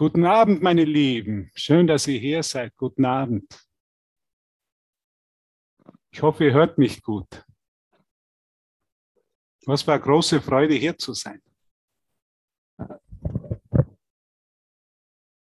[0.00, 1.50] Guten Abend, meine Lieben.
[1.54, 2.74] Schön, dass ihr hier seid.
[2.78, 3.44] Guten Abend.
[6.10, 7.44] Ich hoffe, ihr hört mich gut.
[9.66, 11.42] Was war große Freude, hier zu sein.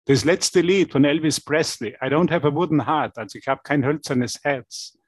[0.05, 3.63] Das letzte Lied von Elvis Presley, I don't have a wooden heart, also ich habe
[3.63, 4.99] kein hölzernes Herz.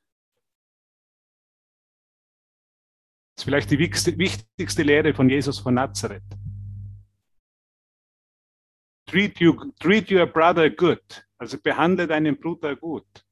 [3.34, 6.24] Das ist vielleicht die wichtigste Lehre von Jesus von Nazareth.
[9.06, 11.00] Treat, you, treat your brother good.
[11.38, 13.24] Also behandle deinen Bruder gut.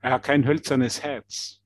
[0.00, 1.62] Er hat kein hölzernes Herz.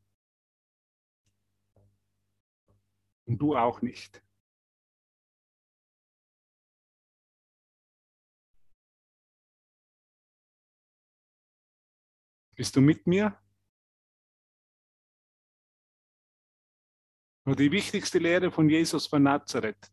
[3.27, 4.23] Und du auch nicht.
[12.57, 13.39] Bist du mit mir?
[17.47, 19.93] Nur die wichtigste Lehre von Jesus von Nazareth,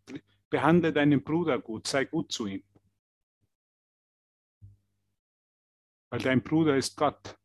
[0.50, 2.64] behandle deinen Bruder gut, sei gut zu ihm.
[6.10, 7.38] Weil dein Bruder ist Gott.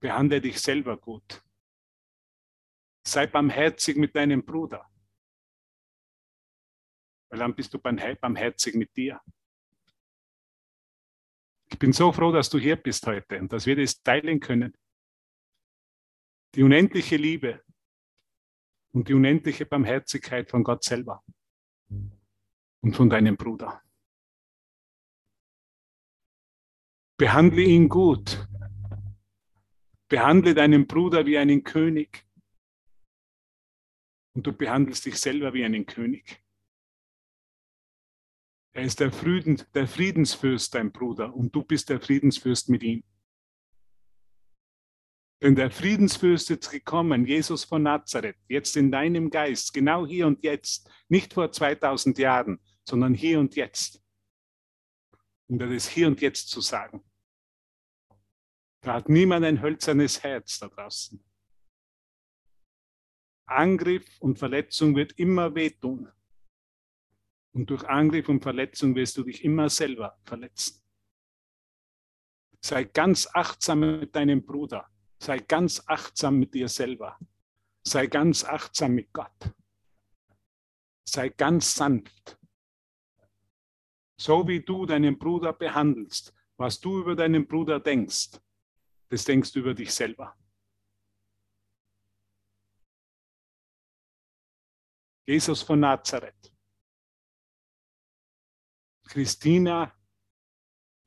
[0.00, 1.44] Behandle dich selber gut.
[3.06, 4.90] Sei barmherzig mit deinem Bruder.
[7.28, 9.20] Weil dann bist du barmherzig mit dir.
[11.66, 14.74] Ich bin so froh, dass du hier bist heute und dass wir das teilen können.
[16.54, 17.65] Die unendliche Liebe,
[18.96, 21.22] und die unendliche Barmherzigkeit von Gott selber
[22.80, 23.82] und von deinem Bruder.
[27.18, 28.48] Behandle ihn gut.
[30.08, 32.26] Behandle deinen Bruder wie einen König.
[34.34, 36.42] Und du behandelst dich selber wie einen König.
[38.72, 43.04] Er ist der, Frieden, der Friedensfürst, dein Bruder, und du bist der Friedensfürst mit ihm.
[45.46, 50.42] Denn der Friedensfürst ist gekommen, Jesus von Nazareth, jetzt in deinem Geist, genau hier und
[50.42, 54.02] jetzt, nicht vor 2000 Jahren, sondern hier und jetzt.
[55.46, 57.08] Um das hier und jetzt zu sagen.
[58.80, 61.24] Da hat niemand ein hölzernes Herz da draußen.
[63.48, 66.10] Angriff und Verletzung wird immer wehtun.
[67.52, 70.82] Und durch Angriff und Verletzung wirst du dich immer selber verletzen.
[72.60, 74.90] Sei ganz achtsam mit deinem Bruder.
[75.18, 77.18] Sei ganz achtsam mit dir selber.
[77.82, 79.54] Sei ganz achtsam mit Gott.
[81.08, 82.38] Sei ganz sanft.
[84.18, 88.40] So wie du deinen Bruder behandelst, was du über deinen Bruder denkst,
[89.08, 90.36] das denkst du über dich selber.
[95.26, 96.52] Jesus von Nazareth.
[99.04, 99.92] Christina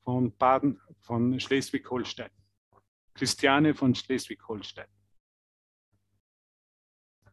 [0.02, 2.30] von Baden, von Schleswig-Holstein.
[3.20, 4.86] Christiane von Schleswig-Holstein.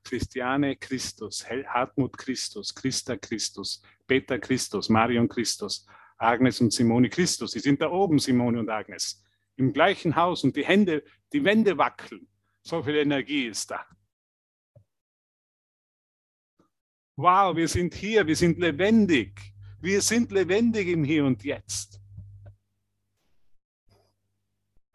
[0.04, 5.86] Christiane Christus, Hartmut Christus, Christa Christus, Peter Christus, Marion Christus,
[6.18, 7.52] Agnes und Simone Christus.
[7.52, 9.24] Sie sind da oben, Simone und Agnes,
[9.56, 12.28] im gleichen Haus und die Hände, die Wände wackeln.
[12.64, 13.86] So viel Energie ist da.
[17.16, 19.40] Wow, wir sind hier, wir sind lebendig.
[19.80, 22.02] Wir sind lebendig im Hier und Jetzt.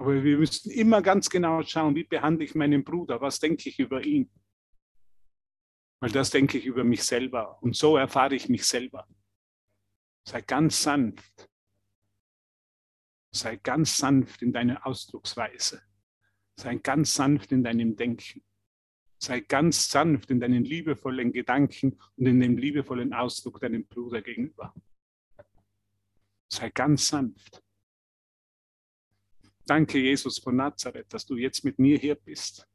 [0.02, 3.78] Aber wir müssen immer ganz genau schauen, wie behandle ich meinen Bruder, was denke ich
[3.78, 4.28] über ihn.
[6.00, 9.06] Weil das denke ich über mich selber und so erfahre ich mich selber.
[10.24, 11.48] Sei ganz sanft.
[13.30, 15.80] Sei ganz sanft in deiner Ausdrucksweise.
[16.56, 18.42] Sei ganz sanft in deinem Denken.
[19.18, 24.74] Sei ganz sanft in deinen liebevollen Gedanken und in dem liebevollen Ausdruck deinem Bruder gegenüber.
[26.48, 27.62] Sei ganz sanft.
[29.64, 32.66] Danke, Jesus von Nazareth, dass du jetzt mit mir hier bist,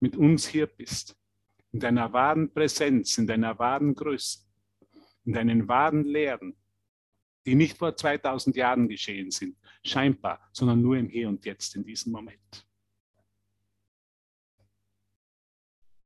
[0.00, 1.16] mit uns hier bist,
[1.72, 4.40] in deiner wahren Präsenz, in deiner wahren Größe,
[5.24, 6.56] in deinen wahren Lehren,
[7.44, 11.84] die nicht vor 2000 Jahren geschehen sind, scheinbar, sondern nur im Hier und Jetzt, in
[11.84, 12.66] diesem Moment.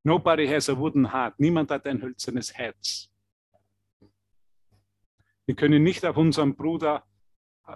[0.05, 1.39] Nobody has a wooden heart.
[1.39, 3.09] Niemand hat ein hölzernes Herz.
[5.47, 7.07] Wir können nicht auf unseren Bruder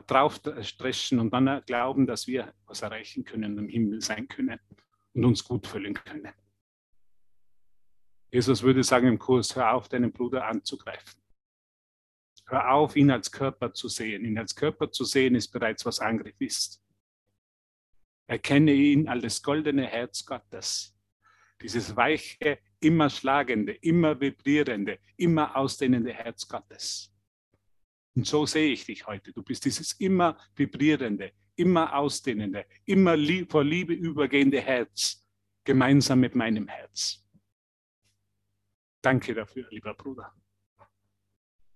[0.07, 4.59] drauf stressen und dann glauben, dass wir was erreichen können, im Himmel sein können
[5.15, 6.33] und uns gut fühlen können.
[8.31, 11.23] Jesus würde sagen im Kurs, hör auf, deinen Bruder anzugreifen.
[12.49, 14.25] Hör auf, ihn als Körper zu sehen.
[14.25, 16.83] Ihn als Körper zu sehen ist bereits, was Angriff ist.
[18.29, 20.97] Erkenne ihn als das goldene Herz Gottes.
[21.63, 27.16] Dieses weiche, immer schlagende, immer vibrierende, immer ausdehnende Herz Gottes.
[28.17, 29.33] Und so sehe ich dich heute.
[29.33, 35.23] Du bist dieses immer vibrierende, immer ausdehnende, immer lieb, vor Liebe übergehende Herz,
[35.65, 37.23] gemeinsam mit meinem Herz.
[39.03, 40.35] Danke dafür, lieber Bruder.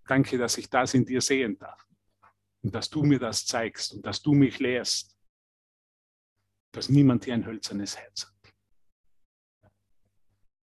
[0.07, 1.87] Danke, dass ich das in dir sehen darf
[2.63, 5.17] und dass du mir das zeigst und dass du mich lehrst,
[6.73, 8.55] dass niemand hier ein hölzernes Herz hat.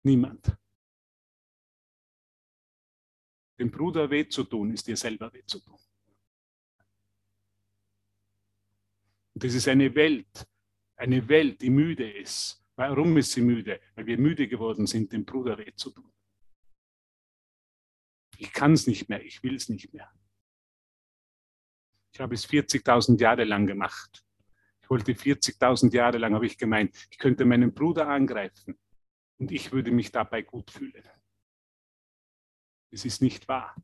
[0.02, 0.59] Niemand.
[3.60, 5.78] Dem Bruder weh zu tun, ist dir selber weh zu tun.
[9.34, 10.48] Und das ist eine Welt,
[10.96, 12.64] eine Welt, die müde ist.
[12.74, 13.78] Warum ist sie müde?
[13.94, 16.10] Weil wir müde geworden sind, dem Bruder weh zu tun.
[18.38, 20.10] Ich kann es nicht mehr, ich will es nicht mehr.
[22.14, 24.24] Ich habe es 40.000 Jahre lang gemacht.
[24.80, 28.78] Ich wollte 40.000 Jahre lang, habe ich gemeint, ich könnte meinen Bruder angreifen
[29.36, 31.04] und ich würde mich dabei gut fühlen.
[32.90, 33.74] Es ist nicht wahr.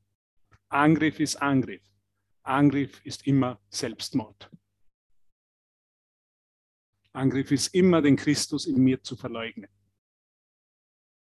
[0.69, 1.83] Angriff ist Angriff.
[2.43, 4.51] Angriff ist immer Selbstmord.
[7.13, 9.71] Angriff ist immer, den Christus in mir zu verleugnen.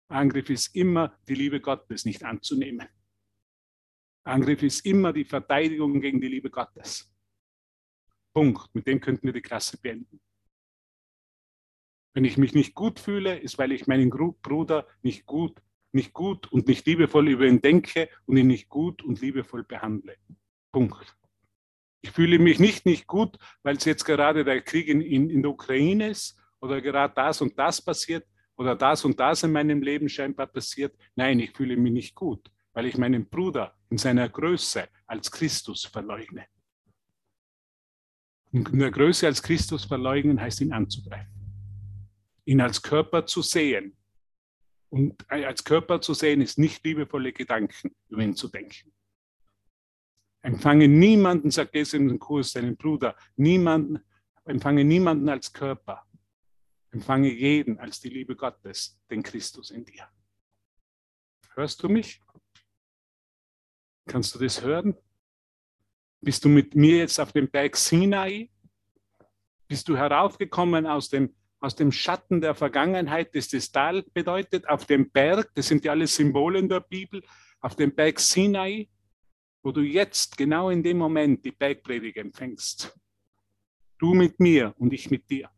[0.09, 2.89] Angriff ist immer, die Liebe Gottes nicht anzunehmen.
[4.25, 7.13] Angriff ist immer die Verteidigung gegen die Liebe Gottes.
[8.33, 8.75] Punkt.
[8.75, 10.21] Mit dem könnten wir die Klasse beenden.
[12.15, 15.61] Wenn ich mich nicht gut fühle, ist, weil ich meinen Bruder nicht gut,
[15.93, 20.17] nicht gut und nicht liebevoll über ihn denke und ihn nicht gut und liebevoll behandle.
[20.73, 21.17] Punkt.
[22.01, 25.43] Ich fühle mich nicht nicht gut, weil es jetzt gerade der Krieg in, in, in
[25.43, 29.83] der Ukraine ist oder gerade das und das passiert oder das und das in meinem
[29.83, 30.97] Leben scheinbar passiert.
[31.15, 35.85] Nein, ich fühle mich nicht gut, weil ich meinen Bruder in seiner Größe als Christus
[35.85, 36.47] verleugne.
[38.53, 41.33] In der Größe als Christus verleugnen heißt ihn anzugreifen.
[42.45, 43.97] Ihn als Körper zu sehen.
[44.93, 48.93] Und als Körper zu sehen ist nicht liebevolle Gedanken über ihn zu denken.
[50.43, 54.05] Empfange niemanden, sagt in dem Kurs, deinen Bruder, niemanden,
[54.45, 56.07] empfange niemanden als Körper.
[56.91, 60.07] Empfange jeden als die Liebe Gottes, den Christus in dir.
[61.55, 62.21] Hörst du mich?
[64.07, 64.95] Kannst du das hören?
[66.21, 68.51] Bist du mit mir jetzt auf dem Berg Sinai?
[69.69, 74.87] Bist du heraufgekommen aus dem, aus dem Schatten der Vergangenheit, das das Tal bedeutet, auf
[74.87, 77.23] dem Berg, das sind ja alle Symbole in der Bibel,
[77.61, 78.89] auf dem Berg Sinai?
[79.63, 82.99] wo du jetzt genau in dem Moment die Bergpredigt empfängst.
[83.99, 85.51] Du mit mir und ich mit dir.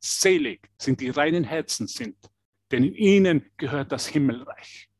[0.00, 2.16] Selig sind die reinen Herzen sind,
[2.70, 4.90] denn in ihnen gehört das Himmelreich.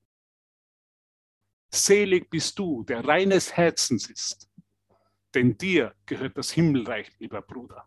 [1.73, 4.49] Selig bist du, der reines Herzens ist,
[5.35, 7.85] denn dir gehört das Himmelreich, lieber Bruder.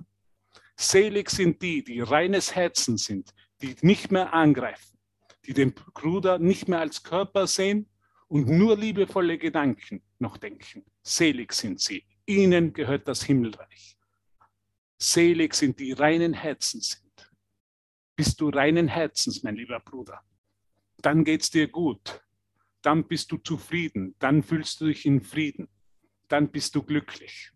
[0.75, 4.97] Selig sind die, die reines Herzens sind, die nicht mehr angreifen,
[5.45, 7.89] die den Bruder nicht mehr als Körper sehen,
[8.33, 10.83] und nur liebevolle Gedanken noch denken.
[11.03, 12.03] Selig sind sie.
[12.25, 13.95] Ihnen gehört das Himmelreich.
[14.97, 17.31] Selig sind die reinen Herzens sind.
[18.15, 20.19] Bist du reinen Herzens, mein lieber Bruder?
[21.03, 22.23] Dann geht's dir gut.
[22.81, 24.15] Dann bist du zufrieden.
[24.17, 25.69] Dann fühlst du dich in Frieden.
[26.27, 27.51] Dann bist du glücklich.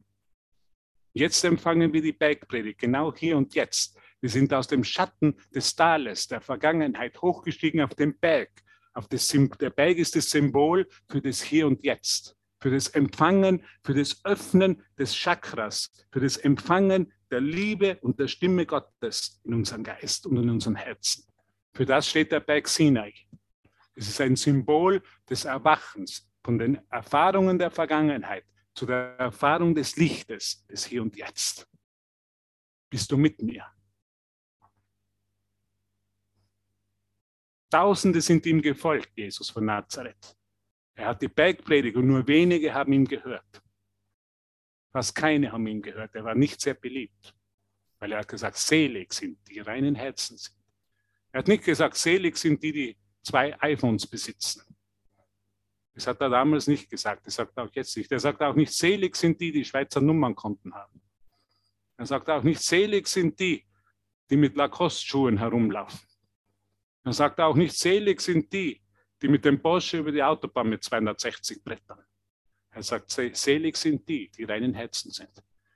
[1.18, 3.98] Jetzt empfangen wir die Bergpredigt, genau hier und jetzt.
[4.22, 8.50] Wir sind aus dem Schatten des Tales, der Vergangenheit, hochgestiegen auf den Berg
[8.94, 9.28] auf das,
[9.60, 14.26] der Berg ist das Symbol für das Hier und Jetzt, für das Empfangen, für das
[14.26, 20.26] Öffnen des Chakras, für das Empfangen der Liebe und der Stimme Gottes in unserem Geist
[20.26, 21.26] und in unserem Herzen.
[21.74, 23.14] Für das steht der Berg Sinai.
[23.94, 28.46] Es ist ein Symbol des Erwachens von den Erfahrungen der Vergangenheit
[28.78, 31.68] zu der Erfahrung des Lichtes des Hier und Jetzt.
[32.92, 33.66] Bist du mit mir?
[37.72, 40.38] Tausende sind ihm gefolgt, Jesus von Nazareth.
[40.94, 43.64] Er hat die Bergpredigt und nur wenige haben ihn gehört.
[44.92, 46.14] Fast keine haben ihn gehört.
[46.14, 47.36] Er war nicht sehr beliebt,
[47.98, 50.56] weil er hat gesagt, selig sind die reinen Herzen sind.
[51.32, 54.67] Er hat nicht gesagt, selig sind die, die zwei iPhones besitzen.
[55.98, 57.26] Das hat er damals nicht gesagt.
[57.26, 58.12] Das sagt er auch jetzt nicht.
[58.12, 61.02] Er sagt auch nicht, selig sind die, die Schweizer Nummernkonten haben.
[61.98, 63.66] Er sagt auch nicht, selig sind die,
[64.30, 66.00] die mit Lacoste-Schuhen herumlaufen.
[67.04, 68.80] Er sagt auch nicht, selig sind die,
[69.20, 72.04] die mit dem Porsche über die Autobahn mit 260 brettern.
[72.70, 75.32] Er sagt, selig sind die, die reinen Herzen sind.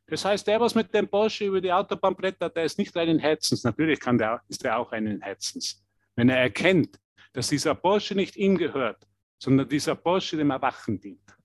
[0.06, 3.18] Das heißt, der, was mit dem Porsche über die Autobahn brettert, der ist nicht reinen
[3.18, 3.64] Herzens.
[3.64, 5.84] Natürlich der, ist er auch reinen Herzens.
[6.16, 7.00] Wenn er erkennt,
[7.34, 9.08] dass dieser Porsche nicht ihm gehört,
[9.42, 11.36] sondern dieser Porsche dem Erwachen dient.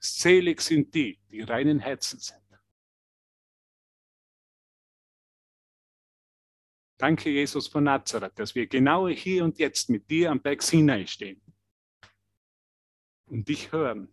[0.00, 2.42] Selig sind die, die reinen Herzen sind.
[6.98, 11.06] Danke, Jesus von Nazareth, dass wir genau hier und jetzt mit dir am Berg Sinai
[11.06, 11.40] stehen
[13.26, 14.12] und dich hören.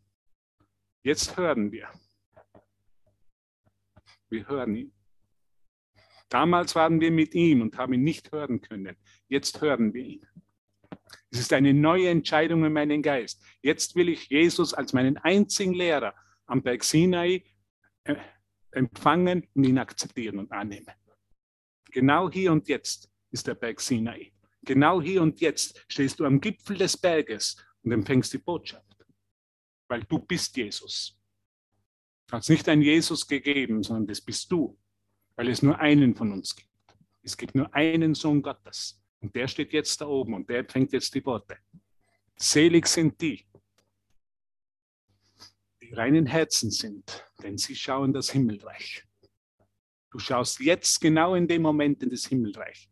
[1.03, 1.89] Jetzt hören wir.
[4.29, 4.93] Wir hören ihn.
[6.29, 8.95] Damals waren wir mit ihm und haben ihn nicht hören können.
[9.27, 10.27] Jetzt hören wir ihn.
[11.31, 13.43] Es ist eine neue Entscheidung in meinen Geist.
[13.62, 16.15] Jetzt will ich Jesus als meinen einzigen Lehrer
[16.48, 17.43] am Berg Sinai
[18.03, 18.15] äh,
[18.71, 20.93] empfangen und ihn akzeptieren und annehmen.
[21.91, 24.31] Genau hier und jetzt ist der Berg Sinai.
[24.63, 29.05] Genau hier und jetzt stehst du am Gipfel des Berges und empfängst die Botschaft,
[29.88, 31.15] weil du bist Jesus.
[32.27, 34.77] Du hast nicht ein Jesus gegeben, sondern das bist du,
[35.36, 36.69] weil es nur einen von uns gibt.
[37.21, 40.94] Es gibt nur einen Sohn Gottes und der steht jetzt da oben und der empfängt
[40.94, 41.58] jetzt die Worte.
[42.38, 43.46] Selig sind die,
[45.82, 49.04] die reinen Herzen sind, denn sie schauen das Himmelreich.
[50.12, 52.90] Du schaust jetzt genau in dem Moment in das Himmelreich.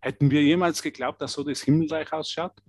[0.00, 2.62] Hätten wir jemals geglaubt, dass so das Himmelreich ausschaut?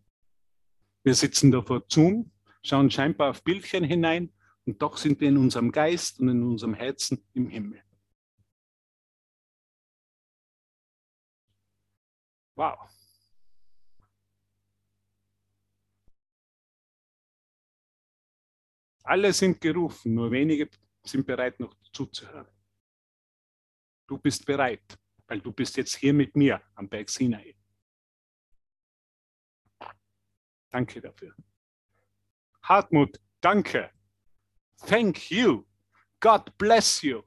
[1.04, 2.32] Wir sitzen da vor Zoom,
[2.64, 4.34] schauen scheinbar auf Bildchen hinein
[4.66, 7.82] und doch sind wir in unserem Geist und in unserem Herzen im Himmel.
[12.56, 12.97] Wow.
[19.08, 20.70] Alle sind gerufen, nur wenige
[21.02, 22.52] sind bereit, noch zuzuhören.
[24.06, 27.56] Du bist bereit, weil du bist jetzt hier mit mir am Berg Sinai.
[30.70, 31.34] Danke dafür.
[32.64, 33.92] Hartmut, danke.
[34.86, 35.66] Thank you.
[36.20, 37.24] God bless you.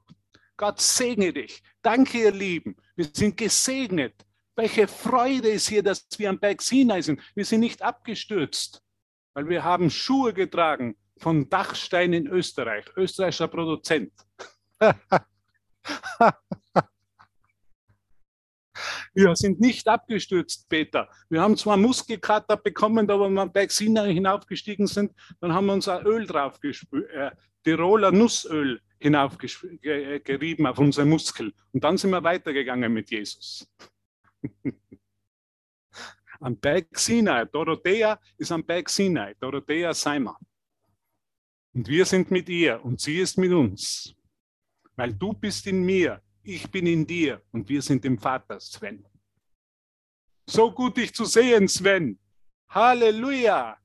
[0.57, 1.63] Gott segne dich.
[1.81, 2.77] Danke, ihr Lieben.
[2.95, 4.23] Wir sind gesegnet.
[4.55, 7.19] Welche Freude ist hier, dass wir am Berg Sinai sind.
[7.33, 8.83] Wir sind nicht abgestürzt,
[9.33, 14.11] weil wir haben Schuhe getragen von Dachstein in Österreich, österreichischer Produzent.
[19.13, 21.09] Wir sind nicht abgestürzt, Peter.
[21.29, 25.11] Wir haben zwar Muskelkater bekommen, aber wenn wir am Berg Sinai hinaufgestiegen sind,
[25.41, 27.31] dann haben wir unser Öl draufgespült, äh,
[27.63, 31.53] Tiroler Nussöl hinaufgerieben auf unsere Muskel.
[31.73, 33.67] Und dann sind wir weitergegangen mit Jesus.
[36.39, 37.45] am Berg Sinai.
[37.45, 39.35] Dorothea ist am Berg Sinai.
[39.39, 40.37] Dorothea Seimer.
[41.73, 44.13] Und wir sind mit ihr und sie ist mit uns.
[44.95, 49.05] Weil du bist in mir, ich bin in dir und wir sind im Vater, Sven.
[50.49, 52.19] So gut dich zu sehen, Sven.
[52.69, 53.77] Halleluja.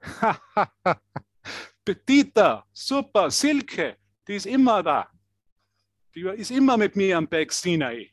[1.84, 5.10] Petita, super, Silke, die ist immer da.
[6.14, 8.12] Die ist immer mit mir am Berg Sinai.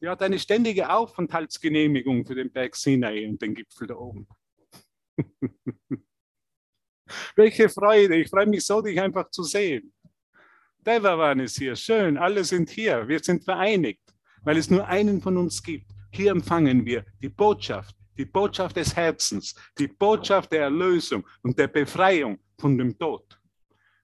[0.00, 4.28] Die hat eine ständige Aufenthaltsgenehmigung für den Berg Sinai und den Gipfel da oben.
[7.36, 8.16] Welche Freude.
[8.16, 9.92] Ich freue mich so, dich einfach zu sehen.
[10.86, 11.76] Devavan ist hier.
[11.76, 12.16] Schön.
[12.16, 13.06] Alle sind hier.
[13.06, 14.02] Wir sind vereinigt,
[14.42, 15.90] weil es nur einen von uns gibt.
[16.10, 21.68] Hier empfangen wir die Botschaft, die Botschaft des Herzens, die Botschaft der Erlösung und der
[21.68, 23.38] Befreiung von dem Tod.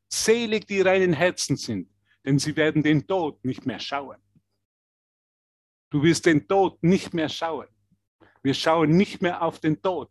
[0.09, 1.89] Selig die reinen Herzen sind,
[2.25, 4.19] denn sie werden den Tod nicht mehr schauen.
[5.91, 7.69] Du wirst den Tod nicht mehr schauen.
[8.43, 10.11] Wir schauen nicht mehr auf den Tod.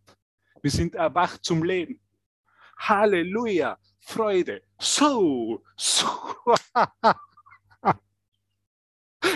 [0.62, 2.00] Wir sind erwacht zum Leben.
[2.84, 4.62] Halleluja, Freude.
[4.80, 6.08] So, so.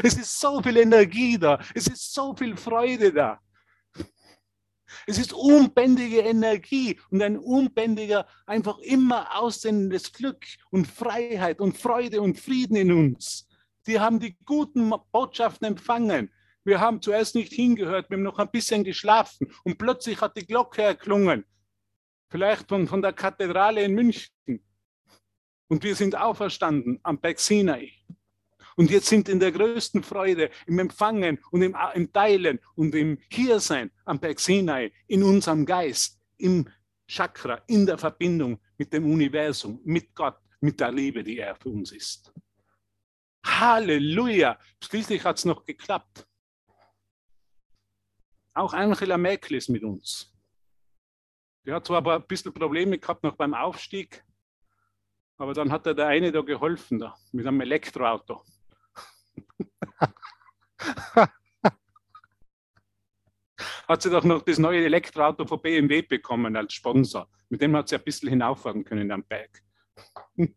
[0.03, 1.59] Es ist so viel Energie da.
[1.73, 3.39] Es ist so viel Freude da.
[5.07, 12.21] Es ist unbändige Energie und ein unbändiger, einfach immer aussendendes Glück und Freiheit und Freude
[12.21, 13.47] und Frieden in uns.
[13.87, 16.31] Die haben die guten Botschaften empfangen.
[16.65, 20.45] Wir haben zuerst nicht hingehört, wir haben noch ein bisschen geschlafen und plötzlich hat die
[20.45, 21.45] Glocke erklungen
[22.29, 24.31] vielleicht von, von der Kathedrale in München.
[25.67, 27.91] Und wir sind auferstanden am Berg Sinai.
[28.75, 33.17] Und jetzt sind in der größten Freude im Empfangen und im, im Teilen und im
[33.29, 36.69] Hiersein am Berg Sinai, in unserem Geist, im
[37.07, 41.69] Chakra, in der Verbindung mit dem Universum, mit Gott, mit der Liebe, die er für
[41.69, 42.31] uns ist.
[43.45, 44.59] Halleluja!
[44.83, 46.27] Schließlich hat es noch geklappt.
[48.53, 50.36] Auch Angela Merkel ist mit uns.
[51.67, 54.23] Der hat zwar ein bisschen Probleme gehabt noch beim Aufstieg,
[55.35, 58.41] aber dann hat er der eine da geholfen, da, mit einem Elektroauto.
[63.89, 67.27] hat sie doch noch das neue Elektroauto von BMW bekommen als Sponsor.
[67.49, 69.61] Mit dem hat sie ein bisschen hinauffahren können am Berg.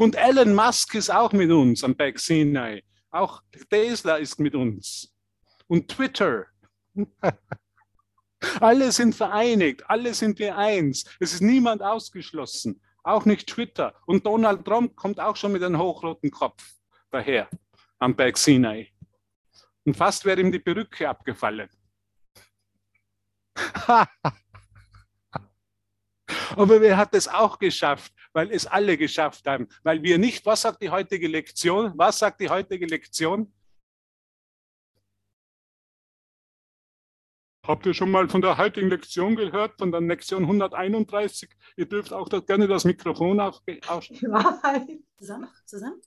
[0.00, 2.82] Und Elon Musk ist auch mit uns am Berg Sinai.
[3.10, 5.14] Auch Tesla ist mit uns.
[5.68, 6.46] Und Twitter.
[8.60, 11.04] Alle sind vereinigt, alle sind wir eins.
[11.18, 13.94] Es ist niemand ausgeschlossen, auch nicht Twitter.
[14.06, 16.64] Und Donald Trump kommt auch schon mit einem hochroten Kopf
[17.10, 17.48] daher
[17.98, 18.92] am Berg Sinai.
[19.84, 21.68] Und fast wäre ihm die Perücke abgefallen.
[26.56, 28.12] Aber wer hat es auch geschafft?
[28.32, 29.68] Weil es alle geschafft haben.
[29.82, 31.92] Weil wir nicht, was sagt die heutige Lektion?
[31.96, 33.52] Was sagt die heutige Lektion?
[37.68, 41.50] Habt ihr schon mal von der heutigen Lektion gehört, von der Lektion 131?
[41.76, 43.82] Ihr dürft auch das, gerne das Mikrofon aufstellen.
[45.18, 45.48] Zusammen?
[45.66, 46.00] Zusammen?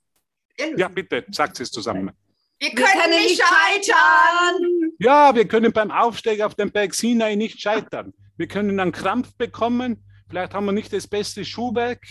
[0.75, 2.10] Ja, bitte, sagt es zusammen.
[2.58, 4.91] Wir können, wir können nicht scheitern.
[4.98, 8.12] Ja, wir können beim Aufstieg auf den Berg Sinai nicht scheitern.
[8.38, 10.03] Wir können einen Krampf bekommen.
[10.30, 12.01] Vielleicht haben wir nicht das beste Schuhwerk.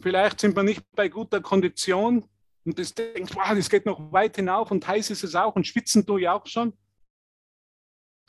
[0.00, 2.24] Vielleicht sind wir nicht bei guter Kondition.
[2.64, 5.66] Und das denkt, wow, das geht noch weit hinauf und heiß ist es auch und
[5.66, 6.72] schwitzen tue ich auch schon.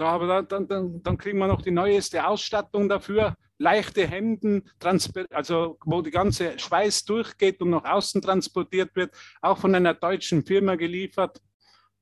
[0.02, 3.36] Da, aber dann, dann, dann kriegen wir noch die neueste Ausstattung dafür.
[3.60, 4.68] Leichte Hemden,
[5.30, 10.44] also wo die ganze Schweiß durchgeht und nach außen transportiert wird, auch von einer deutschen
[10.44, 11.40] Firma geliefert.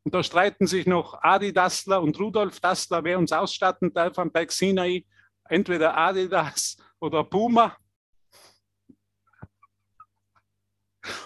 [0.06, 4.32] Und da streiten sich noch Adi Dassler und Rudolf Dassler, wer uns ausstatten darf am
[4.32, 5.04] Berg Sinai.
[5.50, 7.76] Entweder Adidas oder Puma.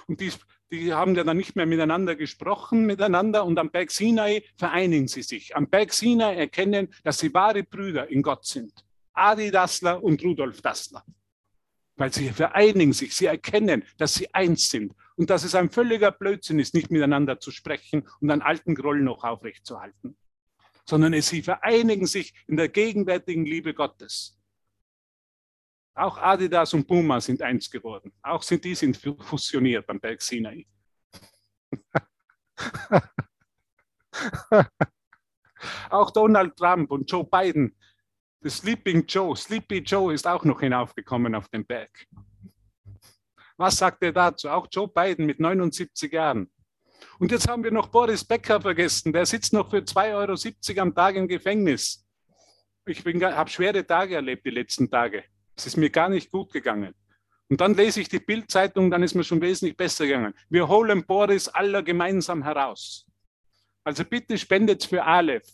[0.08, 0.32] Und die,
[0.74, 3.46] die haben ja dann nicht mehr miteinander gesprochen, miteinander.
[3.46, 5.56] Und am Berg Sinai vereinigen sie sich.
[5.56, 8.74] Am Berg Sinai erkennen, dass sie wahre Brüder in Gott sind.
[9.13, 11.06] Adi Dassler und Rudolf Dassler.
[11.96, 16.12] Weil sie vereinigen sich, sie erkennen, dass sie eins sind und dass es ein völliger
[16.12, 20.18] Blödsinn ist, nicht miteinander zu sprechen und einen alten Groll noch aufrechtzuerhalten,
[20.86, 24.39] sondern sie vereinigen sich in der gegenwärtigen Liebe Gottes.
[25.95, 28.12] Auch Adidas und Puma sind eins geworden.
[28.21, 30.65] Auch sind die sind fusioniert am Berg Sinai.
[35.89, 37.75] auch Donald Trump und Joe Biden,
[38.43, 42.07] der Sleeping Joe, Sleepy Joe ist auch noch hinaufgekommen auf den Berg.
[43.55, 44.50] Was sagt er dazu?
[44.50, 46.51] Auch Joe Biden mit 79 Jahren.
[47.19, 49.13] Und jetzt haben wir noch Boris Becker vergessen.
[49.13, 52.05] Der sitzt noch für 2,70 Euro am Tag im Gefängnis.
[52.85, 55.23] Ich habe schwere Tage erlebt die letzten Tage.
[55.55, 56.93] Es ist mir gar nicht gut gegangen.
[57.50, 60.33] Und dann lese ich die Bildzeitung, dann ist mir schon wesentlich besser gegangen.
[60.50, 63.05] Wir holen Boris aller gemeinsam heraus.
[63.83, 65.48] Also bitte spendet für Aleph.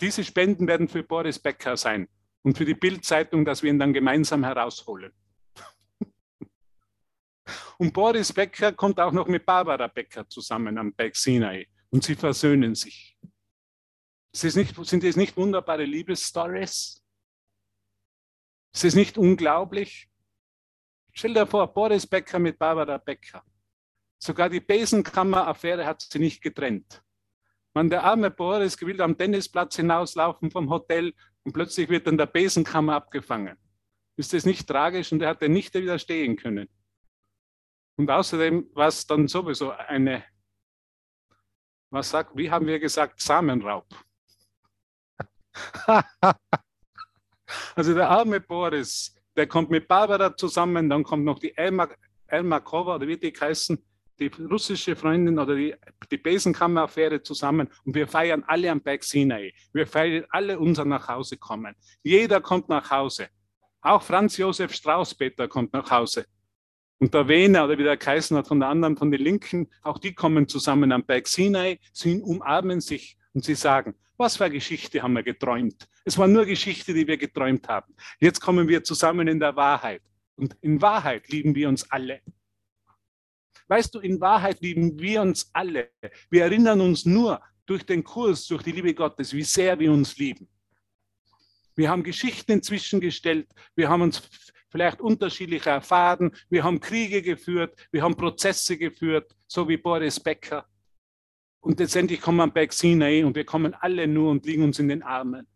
[0.00, 2.08] Diese Spenden werden für Boris Becker sein
[2.42, 5.12] und für die Bildzeitung, dass wir ihn dann gemeinsam herausholen.
[7.78, 12.14] Und Boris Becker kommt auch noch mit Barbara Becker zusammen am Berg Sinai und sie
[12.14, 13.16] versöhnen sich.
[14.32, 17.03] Sind es nicht wunderbare Liebesstories?
[18.74, 20.10] Ist es nicht unglaublich?
[21.12, 23.44] Stell dir vor, Boris Becker mit Barbara Becker.
[24.18, 27.02] Sogar die Besenkammer-Affäre hat sie nicht getrennt.
[27.72, 32.26] Man, der arme Boris will am Tennisplatz hinauslaufen vom Hotel und plötzlich wird dann der
[32.26, 33.56] Besenkammer abgefangen.
[34.16, 35.12] Ist das nicht tragisch?
[35.12, 36.68] Und er hat nicht widerstehen können.
[37.96, 40.24] Und außerdem war es dann sowieso eine,
[41.90, 43.86] was sagt, wie haben wir gesagt, Samenraub.
[47.74, 52.96] also der arme Boris, der kommt mit Barbara zusammen, dann kommt noch die Elma, Kova,
[52.96, 53.78] oder wie die heißen,
[54.18, 55.74] die russische Freundin oder die,
[56.10, 59.52] die Besenkammer-Affäre zusammen und wir feiern alle am Berg Sinai.
[59.72, 61.74] Wir feiern alle unser Nachhausekommen.
[62.02, 63.28] Jeder kommt nach Hause.
[63.80, 66.26] Auch Franz Josef Strauß-Peter kommt nach Hause.
[66.98, 69.98] Und der Wiener oder wie der Kaiser hat von der anderen, von den Linken, auch
[69.98, 74.54] die kommen zusammen am Berg Sinai, sie umarmen sich und sie sagen, was für eine
[74.54, 75.88] Geschichte haben wir geträumt?
[76.04, 77.94] Es war nur Geschichte, die wir geträumt haben.
[78.20, 80.02] Jetzt kommen wir zusammen in der Wahrheit.
[80.36, 82.20] Und in Wahrheit lieben wir uns alle.
[83.68, 85.90] Weißt du, in Wahrheit lieben wir uns alle.
[86.30, 90.16] Wir erinnern uns nur durch den Kurs, durch die Liebe Gottes, wie sehr wir uns
[90.16, 90.48] lieben.
[91.74, 93.48] Wir haben Geschichten inzwischen gestellt.
[93.74, 94.22] Wir haben uns
[94.68, 96.34] vielleicht unterschiedlich erfahren.
[96.50, 100.68] Wir haben Kriege geführt, wir haben Prozesse geführt, so wie Boris Becker.
[101.64, 104.78] Und letztendlich kommen wir am Berg Sinai und wir kommen alle nur und liegen uns
[104.78, 105.46] in den Armen.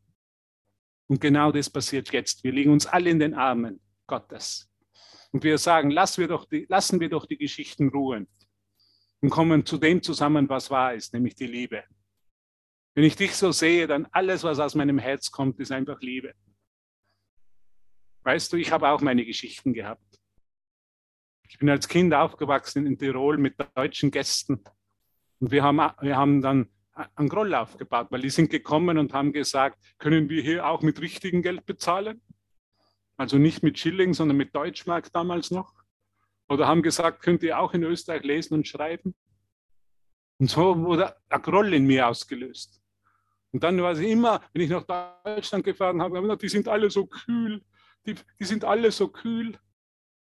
[1.07, 2.43] Und genau das passiert jetzt.
[2.43, 4.71] Wir liegen uns alle in den Armen Gottes.
[5.33, 8.27] Und wir sagen, lassen wir doch die, lassen wir doch die Geschichten ruhen
[9.21, 11.85] und kommen zu dem zusammen, was wahr ist, nämlich die Liebe.
[12.95, 16.33] Wenn ich dich so sehe, dann alles, was aus meinem Herz kommt, ist einfach Liebe.
[18.23, 20.19] Weißt du, ich habe auch meine Geschichten gehabt.
[21.51, 24.65] Ich bin als Kind aufgewachsen in Tirol mit deutschen Gästen.
[25.41, 26.69] Und wir haben, wir haben dann
[27.15, 31.01] einen Groll aufgebaut, weil die sind gekommen und haben gesagt, können wir hier auch mit
[31.01, 32.21] richtigem Geld bezahlen?
[33.17, 35.75] Also nicht mit Schilling, sondern mit Deutschmark damals noch.
[36.49, 39.15] Oder haben gesagt, könnt ihr auch in Österreich lesen und schreiben?
[40.39, 42.81] Und so wurde ein Groll in mir ausgelöst.
[43.51, 44.85] Und dann war es immer, wenn ich nach
[45.25, 47.63] Deutschland gefahren habe, habe die sind alle so kühl
[48.09, 49.59] die, die sind alle so kühl.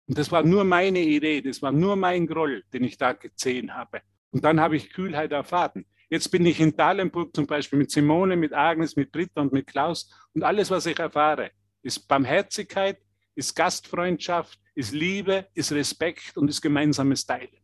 [0.08, 3.74] Und das war nur meine Idee, das war nur mein Groll, den ich da gesehen
[3.74, 4.02] habe.
[4.32, 5.86] Und dann habe ich Kühlheit erfahren.
[6.10, 9.68] Jetzt bin ich in Dahlenburg zum Beispiel mit Simone, mit Agnes, mit Britta und mit
[9.68, 10.10] Klaus.
[10.34, 11.52] Und alles, was ich erfahre,
[11.84, 12.98] ist Barmherzigkeit,
[13.36, 17.58] ist Gastfreundschaft, ist Liebe, ist Respekt und ist gemeinsames Teilen.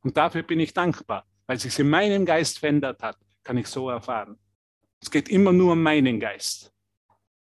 [0.00, 3.88] Und dafür bin ich dankbar, weil sich in meinem Geist verändert hat, kann ich so
[3.88, 4.38] erfahren.
[5.00, 6.72] Es geht immer nur um meinen Geist.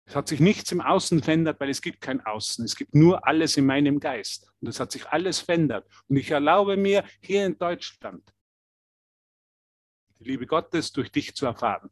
[0.06, 2.64] Es hat sich nichts im Außen verändert, weil es gibt kein Außen.
[2.64, 4.50] Es gibt nur alles in meinem Geist.
[4.62, 5.86] Und es hat sich alles verändert.
[6.08, 8.24] Und ich erlaube mir, hier in Deutschland
[10.20, 11.90] die Liebe Gottes durch dich zu erfahren.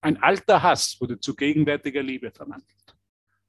[0.00, 2.96] Ein alter Hass wurde zu gegenwärtiger Liebe verwandelt.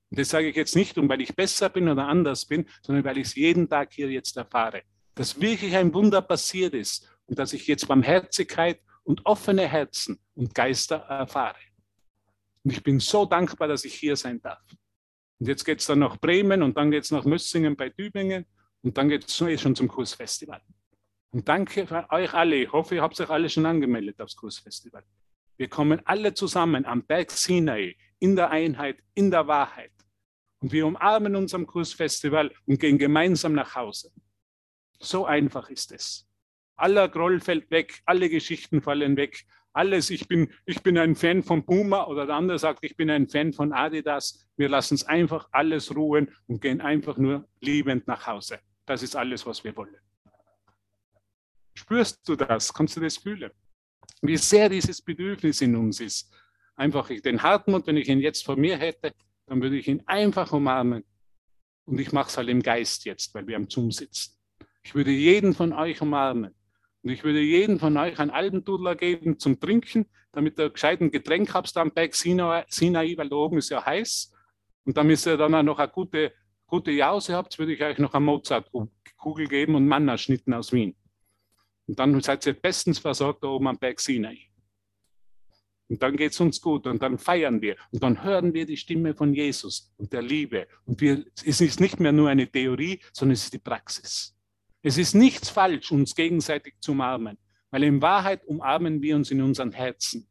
[0.09, 3.03] Und das sage ich jetzt nicht, um weil ich besser bin oder anders bin, sondern
[3.05, 4.81] weil ich es jeden Tag hier jetzt erfahre.
[5.13, 10.55] Dass wirklich ein Wunder passiert ist und dass ich jetzt Barmherzigkeit und offene Herzen und
[10.55, 11.59] Geister erfahre.
[12.63, 14.63] Und ich bin so dankbar, dass ich hier sein darf.
[15.39, 18.45] Und jetzt geht es dann nach Bremen und dann geht es nach Mössingen bei Tübingen
[18.81, 20.61] und dann geht es eh schon zum Kursfestival.
[21.31, 22.55] Und danke für euch alle.
[22.55, 25.03] Ich hoffe, ihr habt euch alle schon angemeldet aufs Kursfestival.
[25.57, 29.91] Wir kommen alle zusammen am Berg Sinai in der Einheit, in der Wahrheit.
[30.59, 34.11] Und wir umarmen uns am Kursfestival und gehen gemeinsam nach Hause.
[34.99, 36.27] So einfach ist es.
[36.75, 41.43] Aller Groll fällt weg, alle Geschichten fallen weg, alles, ich bin, ich bin ein Fan
[41.43, 44.47] von Puma oder der andere sagt, ich bin ein Fan von Adidas.
[44.57, 48.59] Wir lassen es einfach alles ruhen und gehen einfach nur liebend nach Hause.
[48.85, 49.95] Das ist alles, was wir wollen.
[51.79, 52.73] Spürst du das?
[52.73, 53.51] Kannst du das fühlen?
[54.21, 56.29] Wie sehr dieses Bedürfnis in uns ist.
[56.75, 59.13] Einfach den Hartmut, wenn ich ihn jetzt vor mir hätte,
[59.45, 61.05] dann würde ich ihn einfach umarmen.
[61.85, 64.35] Und ich mache es halt im Geist jetzt, weil wir am Zoom sitzen.
[64.83, 66.53] Ich würde jeden von euch umarmen.
[67.01, 71.11] Und ich würde jedem von euch ein Alpendudler geben zum Trinken, damit ihr gescheit ein
[71.11, 72.65] Getränk habt am Berg Sinai,
[73.15, 74.33] weil da oben ist ja heiß.
[74.83, 76.33] Und damit ihr dann auch noch eine gute,
[76.67, 80.93] gute Jause habt, würde ich euch noch eine Mozart-Kugel geben und Manna-Schnitten aus Wien.
[81.89, 84.37] Und dann seid ihr bestens versorgt da oben am Berg Sinai.
[85.87, 88.77] Und dann geht es uns gut und dann feiern wir und dann hören wir die
[88.77, 90.67] Stimme von Jesus und der Liebe.
[90.85, 94.37] Und wir, es ist nicht mehr nur eine Theorie, sondern es ist die Praxis.
[94.83, 97.39] Es ist nichts falsch, uns gegenseitig zu umarmen,
[97.71, 100.29] weil in Wahrheit umarmen wir uns in unseren Herzen.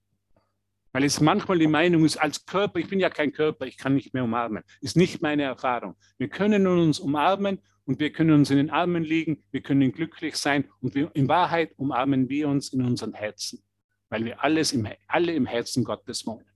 [0.92, 3.96] Weil es manchmal die Meinung ist, als Körper, ich bin ja kein Körper, ich kann
[3.96, 4.62] nicht mehr umarmen.
[4.80, 5.96] Ist nicht meine Erfahrung.
[6.18, 10.36] Wir können uns umarmen und wir können uns in den Armen liegen, wir können glücklich
[10.36, 13.64] sein und wir, in Wahrheit umarmen wir uns in unseren Herzen,
[14.10, 16.46] weil wir alles im, alle im Herzen Gottes wohnen.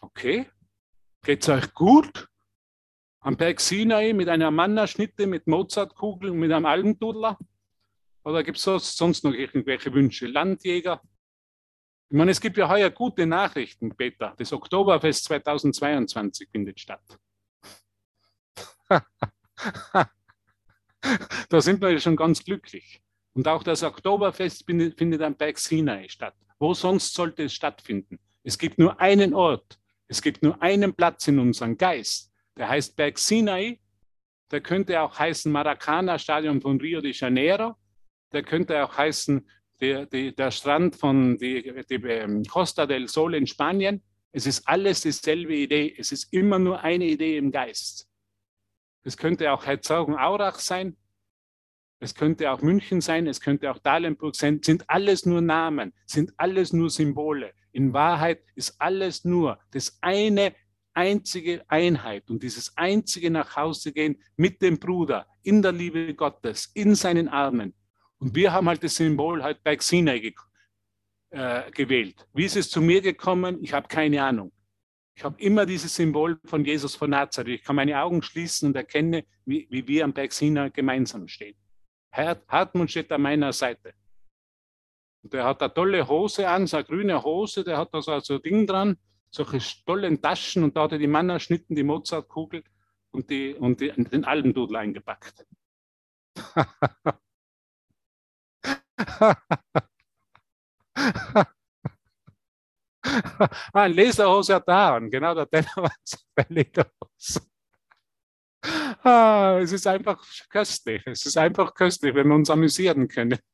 [0.00, 0.46] Okay?
[1.22, 2.28] Geht es euch gut?
[3.22, 7.38] am Berg Sinai mit einer Mannerschnitte, mit Mozartkugeln mit einem Almdudler?
[8.24, 10.26] Oder gibt es sonst noch irgendwelche Wünsche?
[10.26, 11.00] Landjäger?
[12.10, 14.34] Ich meine, es gibt ja heuer gute Nachrichten, Peter.
[14.36, 17.18] Das Oktoberfest 2022 findet statt.
[21.48, 23.02] da sind wir schon ganz glücklich.
[23.34, 26.34] Und auch das Oktoberfest findet am Berg Sinai statt.
[26.58, 28.18] Wo sonst sollte es stattfinden?
[28.44, 29.78] Es gibt nur einen Ort.
[30.08, 32.30] Es gibt nur einen Platz in unserem Geist.
[32.56, 33.80] Der heißt Berg Sinai.
[34.50, 37.76] Der könnte auch heißen Maracana Stadion von Rio de Janeiro.
[38.32, 39.48] Der könnte auch heißen
[39.80, 44.02] der, der, der Strand von die, die ähm, Costa del Sol in Spanien.
[44.30, 45.94] Es ist alles dieselbe Idee.
[45.96, 48.08] Es ist immer nur eine Idee im Geist.
[49.04, 50.96] Es könnte auch Herzogenaurach sein.
[51.98, 53.26] Es könnte auch München sein.
[53.26, 54.60] Es könnte auch Dahlenburg sein.
[54.62, 55.92] Sind alles nur Namen.
[56.06, 57.52] Sind alles nur Symbole.
[57.72, 60.54] In Wahrheit ist alles nur das eine
[60.94, 66.70] einzige Einheit und dieses einzige nach Hause gehen mit dem Bruder in der Liebe Gottes,
[66.74, 67.74] in seinen Armen.
[68.18, 70.34] Und wir haben halt das Symbol halt bei Sinai ge
[71.30, 72.26] äh, gewählt.
[72.34, 73.58] Wie ist es zu mir gekommen?
[73.62, 74.52] Ich habe keine Ahnung.
[75.22, 77.60] Ich habe immer dieses Symbol von Jesus von Nazareth.
[77.60, 81.56] Ich kann meine Augen schließen und erkenne, wie, wie wir am Berg Sinai gemeinsam stehen.
[82.12, 83.94] Hartmut steht an meiner Seite.
[85.22, 88.10] Und der hat eine tolle Hose an, so eine grüne Hose, der hat da so
[88.10, 88.96] ein Ding dran
[89.30, 92.64] solche tollen Taschen und da hat er die Mannerschnitten, die Mozartkugel
[93.12, 95.46] und, die, und die, den Almdudel eingepackt.
[103.38, 105.92] ah, ein Laserhose hat da an, genau der Tenor war
[106.34, 107.40] bei Lederhose.
[109.02, 111.02] Ah, es ist einfach köstlich.
[111.06, 113.38] Es ist einfach köstlich, wenn wir uns amüsieren können.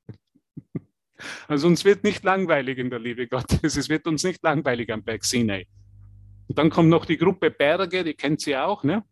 [1.49, 3.77] Also uns wird nicht langweilig in der Liebe Gottes.
[3.77, 5.67] Es wird uns nicht langweilig am Berg Sinai.
[6.47, 9.03] Und dann kommt noch die Gruppe Berge, die kennt sie auch, ne?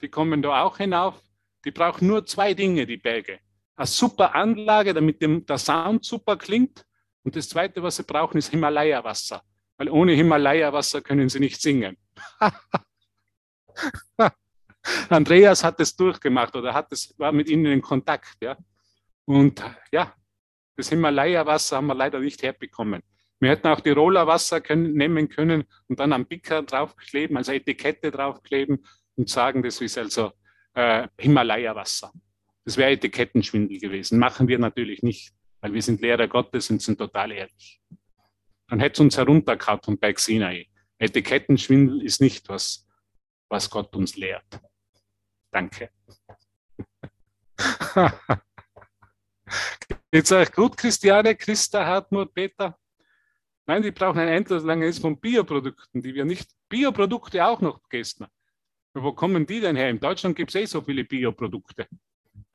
[0.00, 1.22] Die kommen da auch hinauf.
[1.66, 3.40] Die brauchen nur zwei Dinge, die Berge.
[3.76, 6.86] Eine super Anlage, damit der Sound super klingt.
[7.24, 9.42] Und das Zweite, was sie brauchen, ist Himalaya-Wasser.
[9.80, 11.96] Weil ohne Himalaya-Wasser können sie nicht singen.
[15.08, 18.36] Andreas hat es durchgemacht oder hat es, war mit ihnen in Kontakt.
[18.42, 18.58] Ja?
[19.24, 20.14] Und ja,
[20.76, 23.02] das Himalaya-Wasser haben wir leider nicht herbekommen.
[23.38, 28.10] Wir hätten auch Tiroler Wasser können, nehmen können und dann am Bicker draufkleben, also Etikette
[28.10, 28.84] draufkleben
[29.16, 30.32] und sagen, das ist also
[30.74, 32.12] äh, Himalaya-Wasser.
[32.66, 34.18] Das wäre Etikettenschwindel gewesen.
[34.18, 37.80] Machen wir natürlich nicht, weil wir sind Lehrer Gottes und sind total ehrlich.
[38.70, 40.68] Dann hätte es uns heruntergehauen von Berg Sinai.
[40.98, 42.86] Etikettenschwindel ist nicht was,
[43.48, 44.60] was Gott uns lehrt.
[45.50, 45.90] Danke.
[50.12, 52.78] Geht's euch gut, Christiane, Christa, Hartmut, Peter?
[53.66, 56.48] Nein, die brauchen ein endlos langes von Bioprodukten, die wir nicht.
[56.68, 58.30] Bioprodukte auch noch, Gestner.
[58.94, 59.90] Wo kommen die denn her?
[59.90, 61.88] In Deutschland gibt es eh so viele Bioprodukte.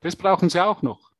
[0.00, 1.10] Das brauchen sie auch noch.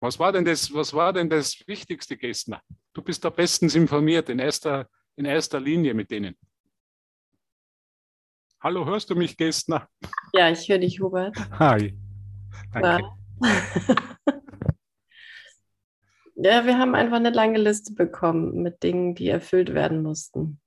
[0.00, 2.62] Was war denn das, was war denn das Wichtigste, Gestner?
[2.98, 6.36] Du bist da bestens informiert, in erster, in erster Linie mit denen.
[8.58, 9.88] Hallo, hörst du mich, Gestner?
[10.32, 11.36] Ja, ich höre dich, Hubert.
[11.60, 11.96] Hi.
[12.72, 13.08] Danke.
[16.34, 20.60] Ja, wir haben einfach eine lange Liste bekommen mit Dingen, die erfüllt werden mussten.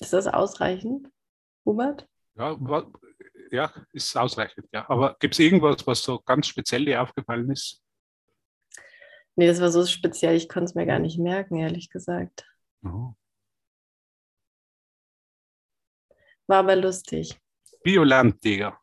[0.00, 1.08] Ist das ausreichend,
[1.64, 2.06] Hubert?
[2.34, 2.58] Ja,
[3.50, 4.86] ja ist ausreichend, ja.
[4.90, 7.82] Aber gibt es irgendwas, was so ganz speziell dir aufgefallen ist?
[9.36, 12.46] Nee, das war so speziell, ich konnte es mir gar nicht merken, ehrlich gesagt.
[12.82, 13.12] Oh.
[16.46, 17.38] War aber lustig.
[17.82, 18.80] Biolandjäger.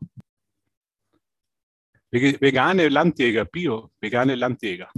[2.12, 4.92] Vegane Landjäger, Bio, vegane Landjäger.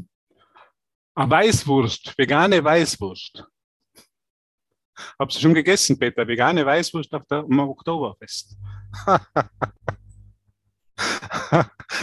[1.13, 3.46] Ah, Weißwurst, vegane Weißwurst.
[5.18, 6.28] Habst du schon gegessen, Peter?
[6.28, 8.58] Vegane Weißwurst auf der, am Oktoberfest.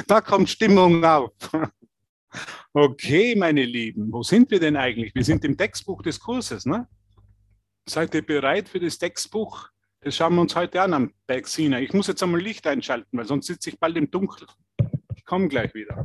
[0.07, 1.33] da kommt Stimmung auf.
[2.73, 5.15] Okay, meine Lieben, wo sind wir denn eigentlich?
[5.15, 6.89] Wir sind im Textbuch des Kurses, ne?
[7.87, 9.69] Seid ihr bereit für das Textbuch?
[10.01, 11.81] Das schauen wir uns heute an am Bergsina.
[11.81, 14.51] Ich muss jetzt einmal Licht einschalten, weil sonst sitze ich bald im Dunkeln.
[15.15, 16.05] Ich komme gleich wieder.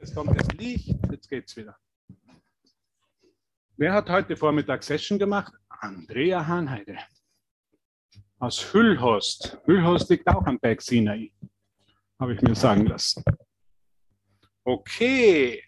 [0.00, 1.76] Jetzt kommt das Licht, jetzt geht's wieder.
[3.76, 5.52] Wer hat heute Vormittag Session gemacht?
[5.80, 6.98] Andrea Hahnheide
[8.38, 9.58] aus Hüllhorst.
[9.64, 11.32] Hüllhorst liegt auch am Berg Sinai,
[12.18, 13.22] habe ich mir sagen lassen.
[14.64, 15.62] Okay,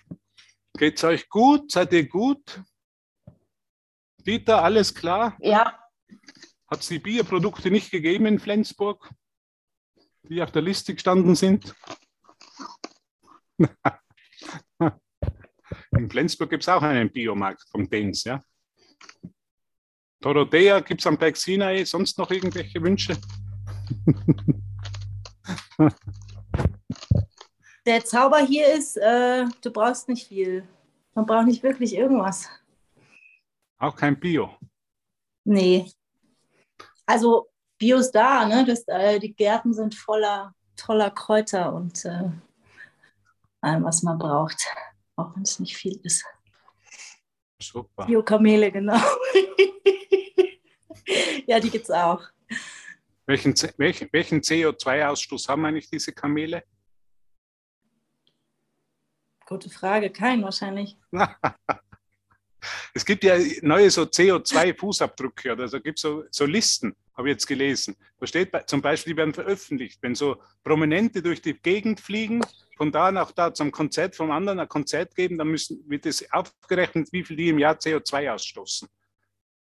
[0.77, 1.70] geht's euch gut?
[1.70, 2.62] Seid ihr gut?
[4.27, 5.37] Dieter, alles klar?
[5.40, 5.79] Ja.
[6.68, 9.11] Hat es die Bierprodukte nicht gegeben in Flensburg,
[10.25, 11.75] die auf der Liste gestanden sind?
[15.92, 18.42] in Flensburg gibt es auch einen Biomarkt vom Dens, ja?
[20.21, 23.17] Dorothea, gibt es am Berg Sinai sonst noch irgendwelche Wünsche?
[27.87, 30.69] Der Zauber hier ist, äh, du brauchst nicht viel.
[31.15, 32.49] Man braucht nicht wirklich irgendwas.
[33.79, 34.57] Auch kein Bio?
[35.45, 35.91] Nee.
[37.07, 38.65] Also Bio ist da, ne?
[38.67, 42.31] Das, äh, die Gärten sind voller toller Kräuter und äh,
[43.61, 44.67] allem, was man braucht,
[45.17, 46.25] auch wenn es nicht viel ist.
[47.61, 48.07] Super.
[48.07, 48.96] Bio-Kamele, genau.
[51.46, 52.23] ja, die gibt es auch.
[53.27, 56.64] Welchen, welchen, welchen CO2-Ausstoß haben eigentlich diese Kamele?
[59.46, 60.96] Gute Frage, kein wahrscheinlich.
[62.94, 67.47] es gibt ja neue so CO2-Fußabdrücke oder so gibt so, so Listen, habe ich jetzt
[67.47, 67.97] gelesen.
[68.19, 72.41] Da steht zum Beispiel, die werden veröffentlicht, wenn so Prominente durch die Gegend fliegen,
[72.77, 76.31] von da nach da zum Konzert, vom anderen ein Konzert geben, dann müssen, wird es
[76.33, 78.89] aufgerechnet, wie viel die im Jahr CO2 ausstoßen.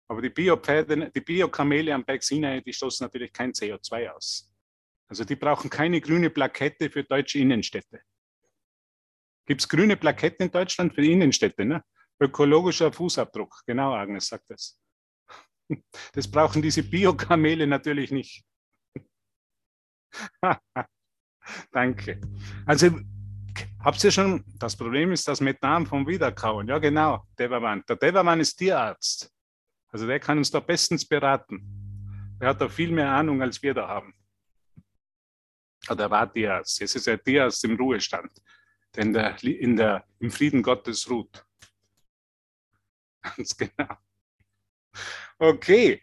[0.07, 4.51] Aber die Biopferde, die Biokamele am Berg Sinai, die stoßen natürlich kein CO2 aus.
[5.07, 8.01] Also die brauchen keine grüne Plakette für deutsche Innenstädte.
[9.45, 11.65] Gibt es grüne Plaketten in Deutschland für Innenstädte?
[11.65, 11.83] Ne?
[12.19, 13.61] Ökologischer Fußabdruck.
[13.67, 14.79] Genau, Agnes sagt das.
[16.13, 18.43] Das brauchen diese Biokamele natürlich nicht.
[21.71, 22.21] Danke.
[22.65, 22.99] Also
[23.79, 26.67] habt ihr schon, das Problem ist das Methan vom Wiederkauen.
[26.67, 27.83] Ja, genau, Deverman.
[27.87, 29.31] Der Deverman ist Tierarzt.
[29.89, 32.37] Also der kann uns da bestens beraten.
[32.39, 34.13] Der hat da viel mehr Ahnung, als wir da haben.
[35.89, 36.79] Oder war Tierarzt.
[36.79, 38.31] Jetzt ist er Tierarzt im Ruhestand
[38.95, 41.45] der der, in der, im Frieden Gottes ruht.
[43.21, 43.97] Ganz genau.
[45.39, 46.01] Okay.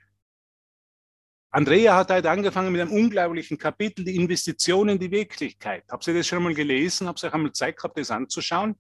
[1.53, 5.85] Andrea hat heute angefangen mit einem unglaublichen Kapitel, die Investition in die Wirklichkeit.
[5.91, 7.09] Habt ihr das schon mal gelesen?
[7.09, 8.77] Habt ihr euch einmal Zeit gehabt, das anzuschauen?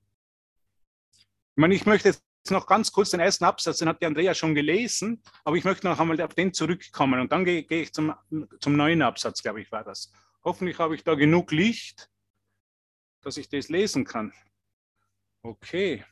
[1.12, 4.34] Ich meine, ich möchte jetzt noch ganz kurz den ersten Absatz, den hat die Andrea
[4.34, 7.92] schon gelesen, aber ich möchte noch einmal auf den zurückkommen und dann gehe, gehe ich
[7.92, 8.14] zum,
[8.60, 10.12] zum neuen Absatz, glaube ich, war das.
[10.44, 12.10] Hoffentlich habe ich da genug Licht
[13.22, 14.32] dass ich das lesen kann.
[15.42, 16.04] Okay.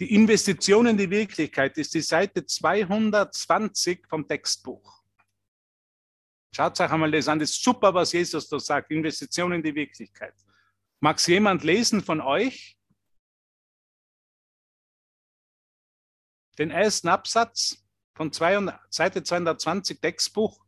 [0.00, 5.02] Die Investition in die Wirklichkeit ist die Seite 220 vom Textbuch.
[6.54, 9.74] Schaut euch einmal das an, das ist super, was Jesus da sagt, Investition in die
[9.74, 10.34] Wirklichkeit.
[11.00, 12.78] Mag es jemand lesen von euch?
[16.58, 17.84] Den ersten Absatz
[18.14, 20.64] von 200, Seite 220 Textbuch.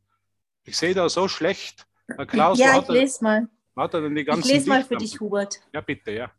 [0.64, 1.86] Ich sehe da so schlecht.
[2.06, 3.48] Herr Klaus, ja, ich lese mal.
[3.76, 5.60] hat er denn die Ich ganzen lese mal für dich, Hubert.
[5.72, 6.32] Ja, bitte, ja.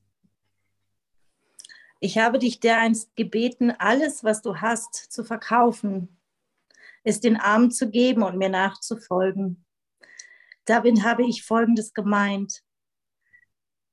[2.03, 6.19] Ich habe dich dereinst gebeten, alles, was du hast, zu verkaufen,
[7.03, 9.63] es den Armen zu geben und mir nachzufolgen.
[10.65, 12.63] Darin habe ich Folgendes gemeint.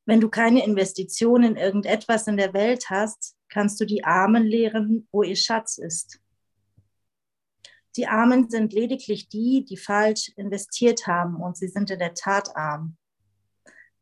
[0.06, 5.06] Wenn du keine Investition in irgendetwas in der Welt hast, kannst du die Armen lehren,
[5.12, 6.18] wo ihr Schatz ist.
[7.96, 12.56] Die Armen sind lediglich die, die falsch investiert haben und sie sind in der Tat
[12.56, 12.96] arm.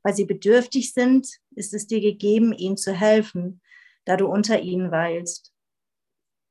[0.05, 3.61] Weil sie bedürftig sind, ist es dir gegeben, ihnen zu helfen,
[4.07, 5.53] da du unter ihnen weilst.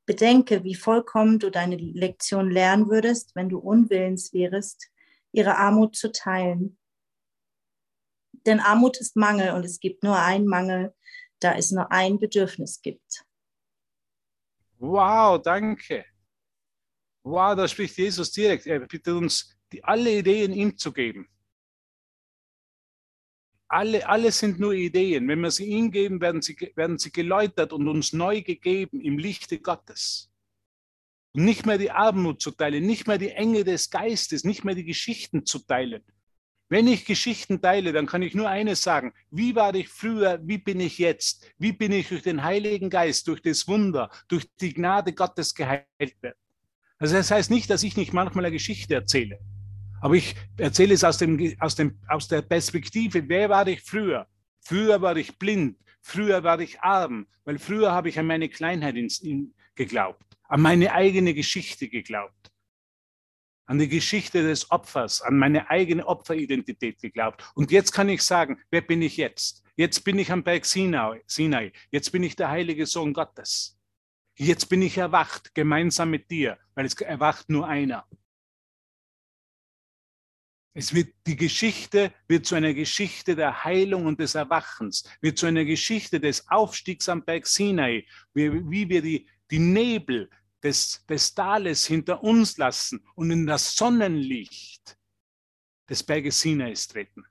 [0.05, 4.91] Bedenke, wie vollkommen du deine Lektion lernen würdest, wenn du unwillens wärest,
[5.31, 6.77] ihre Armut zu teilen.
[8.45, 10.93] Denn Armut ist Mangel und es gibt nur einen Mangel,
[11.39, 13.25] da es nur ein Bedürfnis gibt.
[14.77, 16.05] Wow, danke.
[17.23, 18.67] Wow, da spricht Jesus direkt.
[18.67, 21.27] Er bittet uns, die, alle Ideen ihm zu geben.
[23.67, 25.27] Alle, alle sind nur Ideen.
[25.27, 29.17] Wenn wir sie ihm geben, werden sie, werden sie geläutert und uns neu gegeben im
[29.17, 30.31] Lichte Gottes.
[31.33, 34.75] Und nicht mehr die Armut zu teilen, nicht mehr die Enge des Geistes, nicht mehr
[34.75, 36.03] die Geschichten zu teilen.
[36.67, 39.13] Wenn ich Geschichten teile, dann kann ich nur eines sagen.
[39.29, 40.39] Wie war ich früher?
[40.43, 41.45] Wie bin ich jetzt?
[41.59, 45.85] Wie bin ich durch den Heiligen Geist, durch das Wunder, durch die Gnade Gottes geheilt
[46.21, 46.37] werden?
[46.97, 49.39] Also das heißt nicht, dass ich nicht manchmal eine Geschichte erzähle.
[50.01, 54.27] Aber ich erzähle es aus, dem, aus, dem, aus der Perspektive, wer war ich früher?
[54.61, 58.95] Früher war ich blind, früher war ich arm, weil früher habe ich an meine Kleinheit
[58.95, 62.51] ins, in, geglaubt, an meine eigene Geschichte geglaubt,
[63.65, 67.43] an die Geschichte des Opfers, an meine eigene Opferidentität geglaubt.
[67.55, 69.63] Und jetzt kann ich sagen, wer bin ich jetzt?
[69.75, 71.21] Jetzt bin ich am Berg Sinai.
[71.91, 73.77] jetzt bin ich der heilige Sohn Gottes.
[74.37, 78.05] Jetzt bin ich erwacht, gemeinsam mit dir, weil es erwacht nur einer.
[80.77, 85.45] Es wird, die Geschichte wird zu einer Geschichte der Heilung und des Erwachens, wird zu
[85.45, 90.29] einer Geschichte des Aufstiegs am Berg Sinai, wie, wie wir die, die Nebel
[90.61, 94.97] des, des Tales hinter uns lassen und in das Sonnenlicht
[95.89, 97.23] des Berges Sinais treten.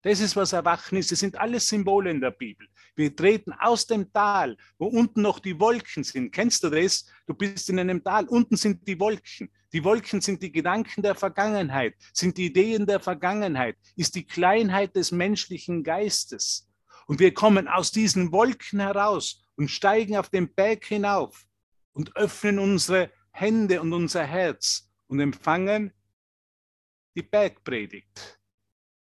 [0.00, 1.12] Das ist, was Erwachen ist.
[1.12, 2.66] Das sind alles Symbole in der Bibel.
[2.94, 6.30] Wir treten aus dem Tal, wo unten noch die Wolken sind.
[6.30, 7.06] Kennst du das?
[7.26, 9.50] Du bist in einem Tal, unten sind die Wolken.
[9.74, 14.94] Die Wolken sind die Gedanken der Vergangenheit, sind die Ideen der Vergangenheit, ist die Kleinheit
[14.94, 16.70] des menschlichen Geistes.
[17.08, 21.44] Und wir kommen aus diesen Wolken heraus und steigen auf den Berg hinauf
[21.92, 25.92] und öffnen unsere Hände und unser Herz und empfangen
[27.16, 28.40] die Bergpredigt,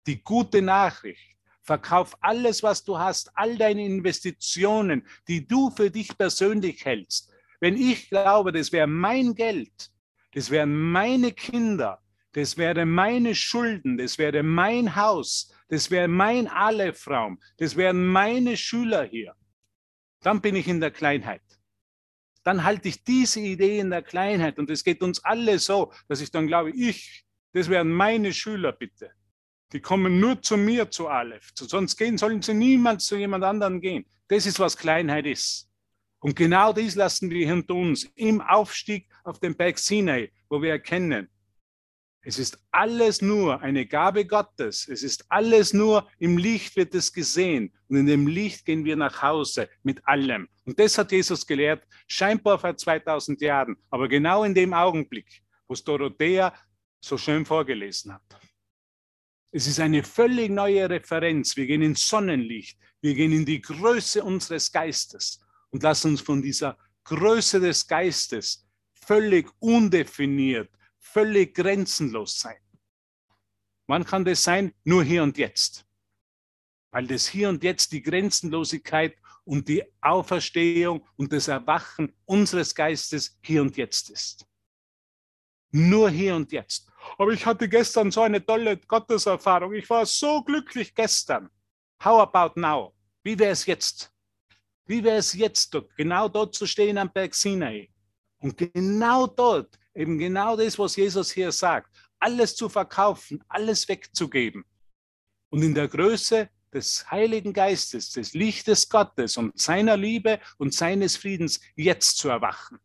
[0.06, 1.38] die gute Nachricht.
[1.64, 7.32] Verkauf alles, was du hast, all deine Investitionen, die du für dich persönlich hältst.
[7.60, 9.91] Wenn ich glaube, das wäre mein Geld,
[10.34, 12.02] das wären meine Kinder,
[12.34, 18.56] das wäre meine Schulden, das wäre mein Haus, das wäre mein Aleph-Raum, das wären meine
[18.58, 19.36] Schüler hier,
[20.22, 21.42] dann bin ich in der Kleinheit.
[22.44, 26.22] Dann halte ich diese Idee in der Kleinheit und es geht uns alle so, dass
[26.22, 29.12] ich dann glaube, ich, das wären meine Schüler bitte.
[29.74, 31.52] Die kommen nur zu mir zu Aleph.
[31.56, 34.06] Sonst gehen, sollen sie niemals zu jemand anderem gehen.
[34.28, 35.71] Das ist, was Kleinheit ist.
[36.22, 40.72] Und genau dies lassen wir hinter uns im Aufstieg auf den Berg Sinai, wo wir
[40.72, 41.30] erkennen,
[42.24, 44.88] es ist alles nur eine Gabe Gottes.
[44.88, 47.74] Es ist alles nur im Licht wird es gesehen.
[47.88, 50.48] Und in dem Licht gehen wir nach Hause mit allem.
[50.66, 55.74] Und das hat Jesus gelehrt, scheinbar vor 2000 Jahren, aber genau in dem Augenblick, wo
[55.74, 56.54] es Dorothea
[57.04, 58.22] so schön vorgelesen hat.
[59.52, 61.58] Es ist eine völlig neue Referenz.
[61.58, 62.78] Wir gehen ins Sonnenlicht.
[63.02, 68.68] Wir gehen in die Größe unseres Geistes und lassen uns von dieser Größe des Geistes
[68.94, 72.58] völlig undefiniert, völlig grenzenlos sein.
[73.88, 74.74] Wann kann das sein?
[74.84, 75.86] Nur hier und jetzt.
[76.92, 83.38] Weil das hier und jetzt die Grenzenlosigkeit und die Auferstehung und das Erwachen unseres Geistes
[83.42, 84.46] hier und jetzt ist.
[85.72, 86.88] Nur hier und jetzt.
[87.18, 89.74] Aber ich hatte gestern so eine tolle Gotteserfahrung.
[89.74, 91.50] Ich war so glücklich gestern.
[92.04, 92.94] How about now?
[93.24, 94.11] Wie wäre es jetzt?
[94.86, 97.90] Wie wäre es jetzt, genau dort zu stehen am Berg Sinai?
[98.40, 104.66] Und genau dort, eben genau das, was Jesus hier sagt, alles zu verkaufen, alles wegzugeben.
[105.50, 111.18] Und in der Größe des Heiligen Geistes, des Lichtes Gottes und seiner Liebe und seines
[111.18, 112.80] Friedens jetzt zu erwachen.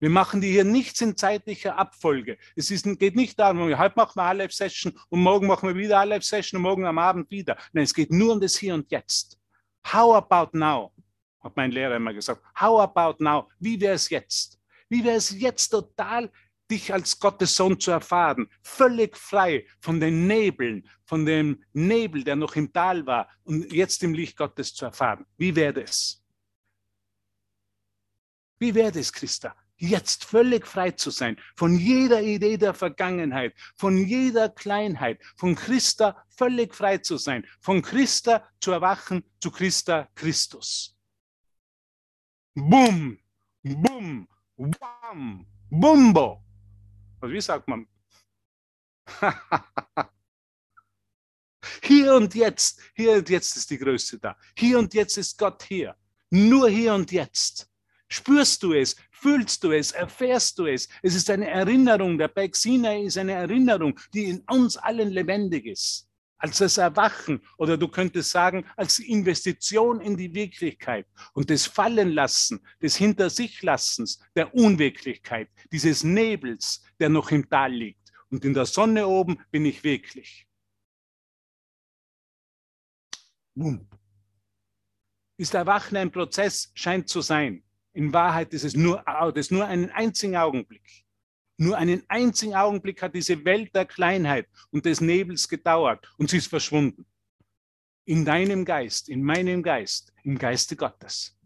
[0.00, 2.36] Wir machen die hier nichts in zeitlicher Abfolge.
[2.56, 5.98] Es ist, geht nicht darum, heute machen wir Aleph Session und morgen machen wir wieder
[5.98, 7.56] Aleph Session und morgen am Abend wieder.
[7.72, 9.38] Nein, es geht nur um das Hier und Jetzt.
[9.86, 10.92] How about now?
[11.40, 12.42] Hat mein Lehrer immer gesagt.
[12.58, 13.48] How about now?
[13.58, 14.58] Wie wäre es jetzt?
[14.88, 16.30] Wie wäre es jetzt total,
[16.70, 22.36] dich als Gottes Sohn zu erfahren, völlig frei von den Nebeln, von dem Nebel, der
[22.36, 25.26] noch im Tal war und jetzt im Licht Gottes zu erfahren?
[25.36, 26.24] Wie wäre es?
[28.58, 29.54] Wie wäre es, Christa?
[29.76, 36.24] Jetzt völlig frei zu sein von jeder Idee der Vergangenheit, von jeder Kleinheit, von Christa
[36.28, 40.96] völlig frei zu sein, von Christa zu erwachen zu Christa Christus.
[42.54, 43.18] Bum,
[43.62, 46.44] bum, wam, bumbo.
[47.20, 47.88] Also wie sagt man?
[51.82, 54.36] hier und jetzt, hier und jetzt ist die Größe da.
[54.56, 55.96] Hier und jetzt ist Gott hier.
[56.30, 57.70] Nur hier und jetzt.
[58.08, 58.96] Spürst du es?
[59.24, 59.92] Fühlst du es?
[59.92, 60.86] Erfährst du es?
[61.00, 62.18] Es ist eine Erinnerung.
[62.18, 66.06] Der Berg Sinai ist eine Erinnerung, die in uns allen lebendig ist.
[66.36, 72.60] Als das Erwachen oder du könntest sagen, als Investition in die Wirklichkeit und das Fallenlassen,
[72.82, 78.12] des Hinter sich Lassens, der Unwirklichkeit, dieses Nebels, der noch im Tal liegt.
[78.28, 80.46] Und in der Sonne oben bin ich wirklich.
[83.54, 83.88] Boom.
[85.38, 86.70] Ist Erwachen ein Prozess?
[86.74, 87.64] Scheint zu sein.
[87.94, 89.02] In Wahrheit ist es nur,
[89.34, 90.82] das nur einen einzigen Augenblick.
[91.56, 96.38] Nur einen einzigen Augenblick hat diese Welt der Kleinheit und des Nebels gedauert und sie
[96.38, 97.06] ist verschwunden.
[98.04, 101.38] In deinem Geist, in meinem Geist, im Geiste Gottes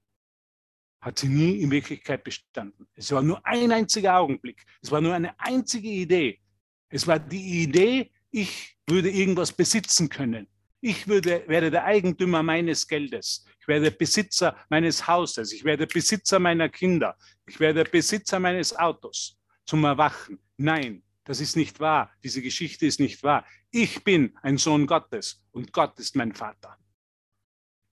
[1.01, 2.88] hat sie nie in Wirklichkeit bestanden.
[2.94, 4.64] Es war nur ein einziger Augenblick.
[4.82, 6.40] Es war nur eine einzige Idee.
[6.88, 10.49] Es war die Idee, ich würde irgendwas besitzen können.
[10.80, 16.68] Ich würde, wäre der Eigentümer meines Geldes werde Besitzer meines Hauses, ich werde Besitzer meiner
[16.68, 17.16] Kinder,
[17.46, 20.40] ich werde Besitzer meines Autos zum Erwachen.
[20.56, 22.10] Nein, das ist nicht wahr.
[22.24, 23.46] Diese Geschichte ist nicht wahr.
[23.70, 26.76] Ich bin ein Sohn Gottes und Gott ist mein Vater.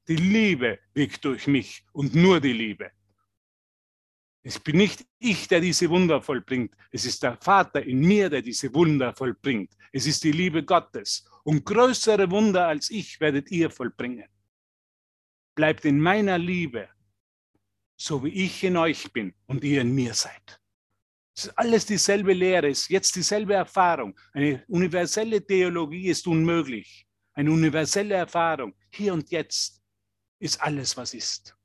[0.09, 2.91] Die Liebe wirkt durch mich und nur die Liebe.
[4.43, 6.75] Es bin nicht ich, der diese Wunder vollbringt.
[6.93, 9.73] Es ist der Vater in mir, der diese Wunder vollbringt.
[9.93, 11.29] Es ist die Liebe Gottes.
[11.47, 14.29] Und größere Wunder als ich werdet ihr vollbringen
[15.57, 16.89] bleibt in meiner Liebe,
[17.97, 20.61] so wie ich in euch bin und ihr in mir seid.
[21.35, 24.17] Es ist alles dieselbe Lehre, ist jetzt dieselbe Erfahrung.
[24.33, 27.07] Eine universelle Theologie ist unmöglich.
[27.33, 29.83] Eine universelle Erfahrung, hier und jetzt,
[30.39, 31.57] ist alles, was ist.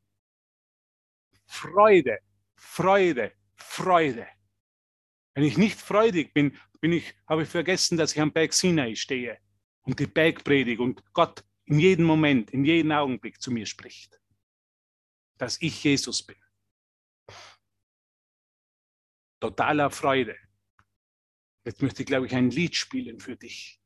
[1.46, 2.20] Freude,
[2.56, 4.28] Freude, Freude.
[5.34, 8.96] Wenn ich nicht freudig bin, bin ich, habe ich vergessen, dass ich am Berg Sinai
[8.96, 9.38] stehe
[9.84, 14.20] und die Bergpredigt und Gott in jedem Moment, in jedem Augenblick zu mir spricht,
[15.38, 16.38] dass ich Jesus bin.
[19.40, 20.38] Totaler Freude.
[21.66, 23.80] Jetzt möchte ich, glaube ich, ein Lied spielen für dich.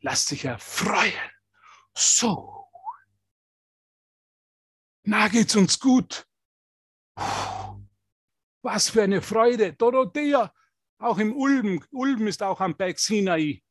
[0.00, 1.30] Lass dich erfreuen.
[1.94, 2.68] So.
[5.02, 6.26] Na geht's uns gut.
[8.62, 9.72] Was für eine Freude.
[9.74, 10.52] Dorothea,
[10.98, 11.84] auch im Ulm.
[11.90, 13.62] Ulm ist auch am Berg Sinai.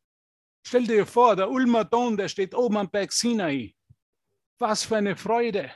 [0.68, 3.76] Stell dir vor, der Ulmer Don, der steht oben am Berg Sinai.
[4.58, 5.72] Was für eine Freude.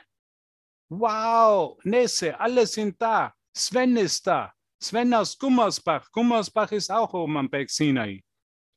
[0.88, 3.32] Wow, Nesse, alle sind da.
[3.54, 4.52] Sven ist da.
[4.82, 6.10] Sven aus Gummersbach.
[6.10, 8.24] Gummersbach ist auch oben am Berg Sinai.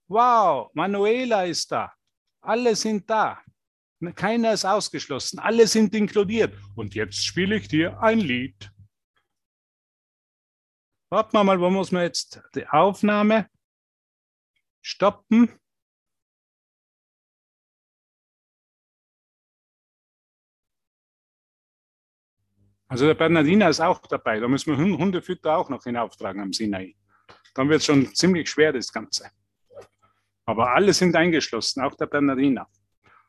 [0.08, 1.92] Wow, Manuela ist da.
[2.42, 3.42] Alle sind da.
[4.16, 5.40] Keiner ist ausgeschlossen.
[5.40, 6.54] Alle sind inkludiert.
[6.76, 8.72] Und jetzt spiele ich dir ein Lied.
[11.10, 13.50] Warten wir mal, wo muss man jetzt die Aufnahme
[14.82, 15.60] stoppen?
[22.94, 24.40] Also der Bernardiner ist auch dabei.
[24.40, 26.96] Da müssen wir Hundefütter auch noch hinauftragen am Sinai.
[27.56, 29.32] Dann wird es schon ziemlich schwer, das Ganze.
[30.46, 32.68] Aber alle sind eingeschlossen, auch der Bernardiner.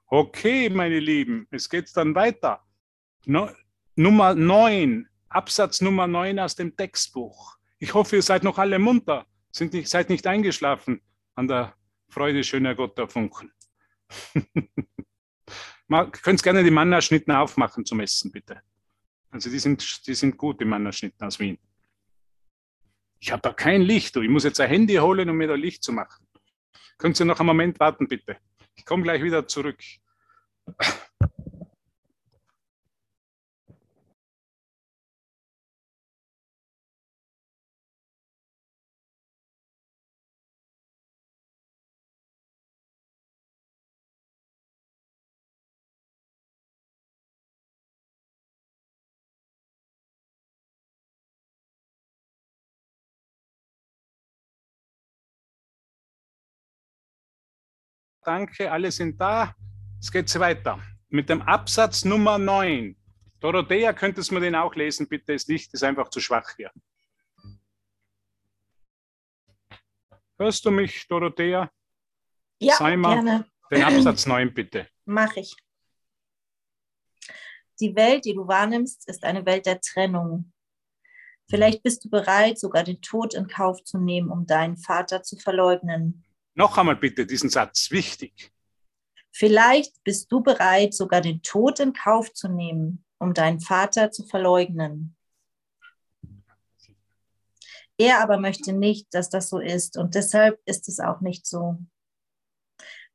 [0.09, 2.63] Okay, meine Lieben, es geht dann weiter.
[3.25, 3.49] No,
[3.97, 7.57] Nummer 9, Absatz Nummer 9 aus dem Textbuch.
[7.79, 11.01] Ich hoffe, ihr seid noch alle munter, sind nicht, seid nicht eingeschlafen
[11.37, 11.75] an der
[12.11, 13.51] Freude schöner Gott der Funken.
[16.23, 18.61] Könnt gerne die Mannerschnitten aufmachen zum Essen, bitte.
[19.35, 21.59] Also die sind, die sind gut, die Mannerschnitten aus Wien.
[23.19, 24.15] Ich habe da kein Licht.
[24.15, 26.25] Ich muss jetzt ein Handy holen, um mir da Licht zu machen.
[26.99, 28.37] Können Sie noch einen Moment warten, bitte?
[28.77, 29.83] Ich komme gleich wieder zurück.
[58.25, 59.55] Danke, alle sind da.
[60.01, 62.97] Es geht weiter mit dem Absatz Nummer 9.
[63.41, 65.33] Dorothea, könntest du mir den auch lesen, bitte?
[65.33, 66.71] Das Licht ist einfach zu schwach hier.
[70.39, 71.71] Hörst du mich, Dorothea?
[72.59, 73.47] Ja, Seimer, gerne.
[73.71, 74.89] Den Absatz 9 bitte.
[75.05, 75.55] Mache ich.
[77.81, 80.53] Die Welt, die du wahrnimmst, ist eine Welt der Trennung.
[81.49, 85.37] Vielleicht bist du bereit, sogar den Tod in Kauf zu nehmen, um deinen Vater zu
[85.37, 86.25] verleugnen.
[86.55, 88.53] Noch einmal bitte diesen Satz, wichtig.
[89.33, 94.25] Vielleicht bist du bereit, sogar den Tod in Kauf zu nehmen, um deinen Vater zu
[94.25, 95.17] verleugnen.
[97.99, 101.79] Er aber möchte nicht, dass das so ist und deshalb ist es auch nicht so.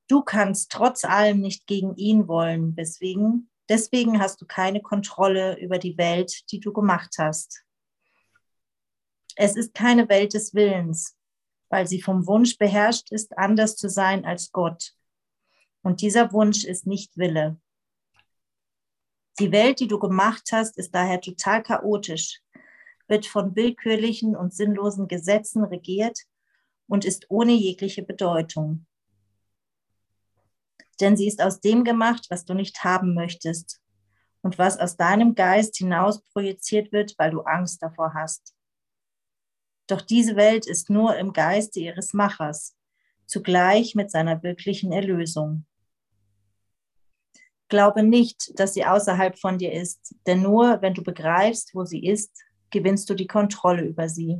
[0.07, 5.77] Du kannst trotz allem nicht gegen ihn wollen, deswegen, deswegen hast du keine Kontrolle über
[5.77, 7.63] die Welt, die du gemacht hast.
[9.35, 11.18] Es ist keine Welt des Willens,
[11.69, 14.93] weil sie vom Wunsch beherrscht ist, anders zu sein als Gott.
[15.81, 17.59] Und dieser Wunsch ist nicht Wille.
[19.39, 22.41] Die Welt, die du gemacht hast, ist daher total chaotisch,
[23.07, 26.19] wird von willkürlichen und sinnlosen Gesetzen regiert
[26.87, 28.85] und ist ohne jegliche Bedeutung.
[30.99, 33.81] Denn sie ist aus dem gemacht, was du nicht haben möchtest
[34.41, 38.53] und was aus deinem Geist hinaus projiziert wird, weil du Angst davor hast.
[39.89, 42.77] Doch diese Welt ist nur im Geiste ihres Machers,
[43.25, 45.65] zugleich mit seiner wirklichen Erlösung.
[47.69, 52.05] Glaube nicht, dass sie außerhalb von dir ist, denn nur wenn du begreifst, wo sie
[52.05, 52.31] ist,
[52.69, 54.39] gewinnst du die Kontrolle über sie.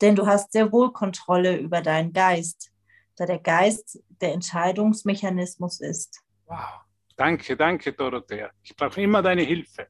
[0.00, 2.72] Denn du hast sehr wohl Kontrolle über deinen Geist,
[3.16, 6.22] da der Geist der Entscheidungsmechanismus ist.
[6.46, 6.80] Wow.
[7.16, 8.50] Danke, danke, Dorothea.
[8.62, 9.88] Ich brauche immer deine Hilfe.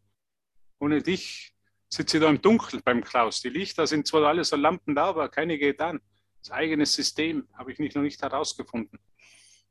[0.81, 1.55] Ohne dich
[1.93, 3.41] sitze ich da im Dunkeln beim Klaus.
[3.41, 6.01] Die Lichter sind zwar alle so Lampen da, aber keine geht an.
[6.41, 8.99] Das eigene System habe ich nicht, noch nicht herausgefunden.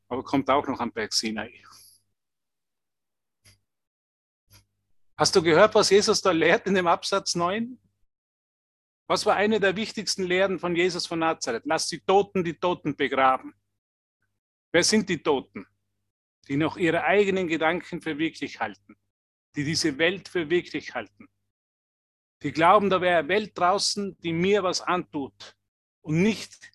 [0.08, 1.62] Aber kommt auch noch am Berg Sinai.
[5.16, 7.78] Hast du gehört, was Jesus da lehrt in dem Absatz 9?
[9.06, 11.64] Was war eine der wichtigsten Lehren von Jesus von Nazareth?
[11.66, 13.54] Lass die Toten die Toten begraben.
[14.72, 15.66] Wer sind die Toten?
[16.48, 18.96] Die noch ihre eigenen Gedanken für wirklich halten,
[19.56, 21.28] die diese Welt für wirklich halten.
[22.42, 25.56] Die glauben, da wäre eine Welt draußen, die mir was antut
[26.00, 26.70] und nicht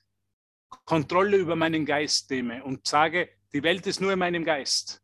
[0.86, 5.02] Kontrolle über meinen Geist nehme und sage, die Welt ist nur in meinem Geist.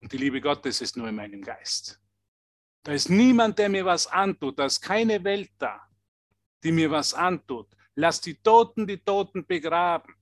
[0.00, 2.00] Und die Liebe Gottes ist nur in meinem Geist.
[2.82, 4.58] Da ist niemand, der mir was antut.
[4.58, 5.88] Da ist keine Welt da,
[6.64, 7.68] die mir was antut.
[7.94, 10.14] Lass die Toten die Toten begraben.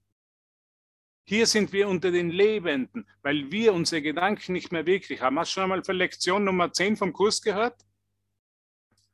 [1.29, 5.39] Hier sind wir unter den Lebenden, weil wir unsere Gedanken nicht mehr wirklich haben.
[5.39, 7.85] Hast du schon einmal für Lektion Nummer 10 vom Kurs gehört?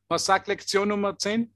[0.08, 1.54] Was sagt Lektion Nummer 10?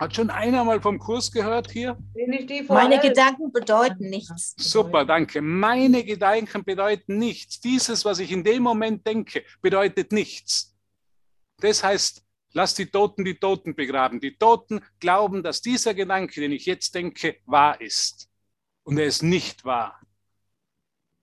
[0.00, 1.96] Hat schon einer mal vom Kurs gehört hier?
[2.66, 4.56] Meine Gedanken bedeuten nichts.
[4.58, 5.40] Super, danke.
[5.40, 7.60] Meine Gedanken bedeuten nichts.
[7.60, 10.76] Dieses, was ich in dem Moment denke, bedeutet nichts.
[11.58, 12.21] Das heißt,
[12.52, 14.20] lass die Toten die Toten begraben.
[14.20, 18.28] Die Toten glauben, dass dieser Gedanke, den ich jetzt denke, wahr ist.
[18.84, 20.00] Und er ist nicht wahr.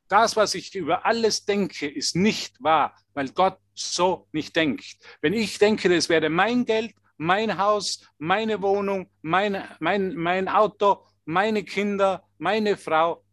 [0.08, 4.98] Das, was ich über alles denke, ist nicht wahr, weil Gott so nicht denkt.
[5.22, 11.06] Wenn ich denke, das wäre mein Geld, mein Haus, meine Wohnung, mein, mein, mein Auto,
[11.26, 13.24] meine Kinder, meine Frau,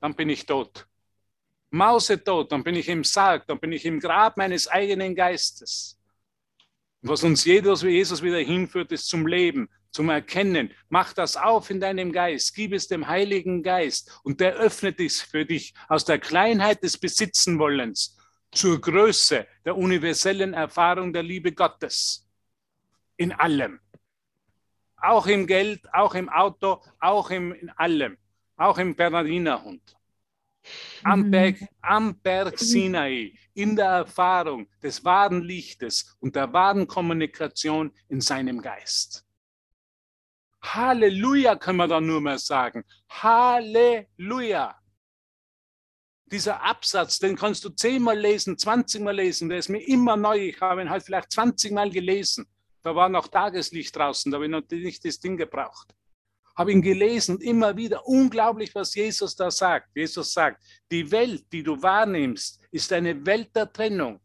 [0.00, 0.86] dann bin ich tot.
[1.70, 5.98] Mausetot, dann bin ich im Sarg, dann bin ich im Grab meines eigenen Geistes.
[7.06, 10.72] Was uns Jesus, wieder hinführt, ist zum Leben, zum Erkennen.
[10.88, 15.20] Mach das auf in deinem Geist, gib es dem Heiligen Geist und der öffnet es
[15.20, 18.16] für dich aus der Kleinheit des Besitzenwollens
[18.52, 22.26] zur Größe der universellen Erfahrung der Liebe Gottes
[23.18, 23.80] in allem.
[24.96, 28.16] Auch im Geld, auch im Auto, auch im, in allem.
[28.56, 29.94] Auch im Bernardinerhund.
[31.02, 31.30] Am mhm.
[31.30, 38.20] Berg, am Berg Sinai, in der Erfahrung des wahren Lichtes und der wahren Kommunikation in
[38.20, 39.24] seinem Geist.
[40.62, 42.84] Halleluja, können wir dann nur mehr sagen.
[43.10, 44.74] Halleluja.
[46.26, 50.48] Dieser Absatz, den kannst du zehnmal lesen, zwanzigmal lesen, der ist mir immer neu.
[50.48, 52.46] Ich habe ihn halt vielleicht zwanzigmal gelesen.
[52.82, 55.94] Da war noch Tageslicht draußen, da habe ich noch nicht das Ding gebraucht.
[56.56, 59.88] Habe ihn gelesen, immer wieder unglaublich, was Jesus da sagt.
[59.94, 64.20] Jesus sagt, die Welt, die du wahrnimmst, ist eine Welt der Trennung.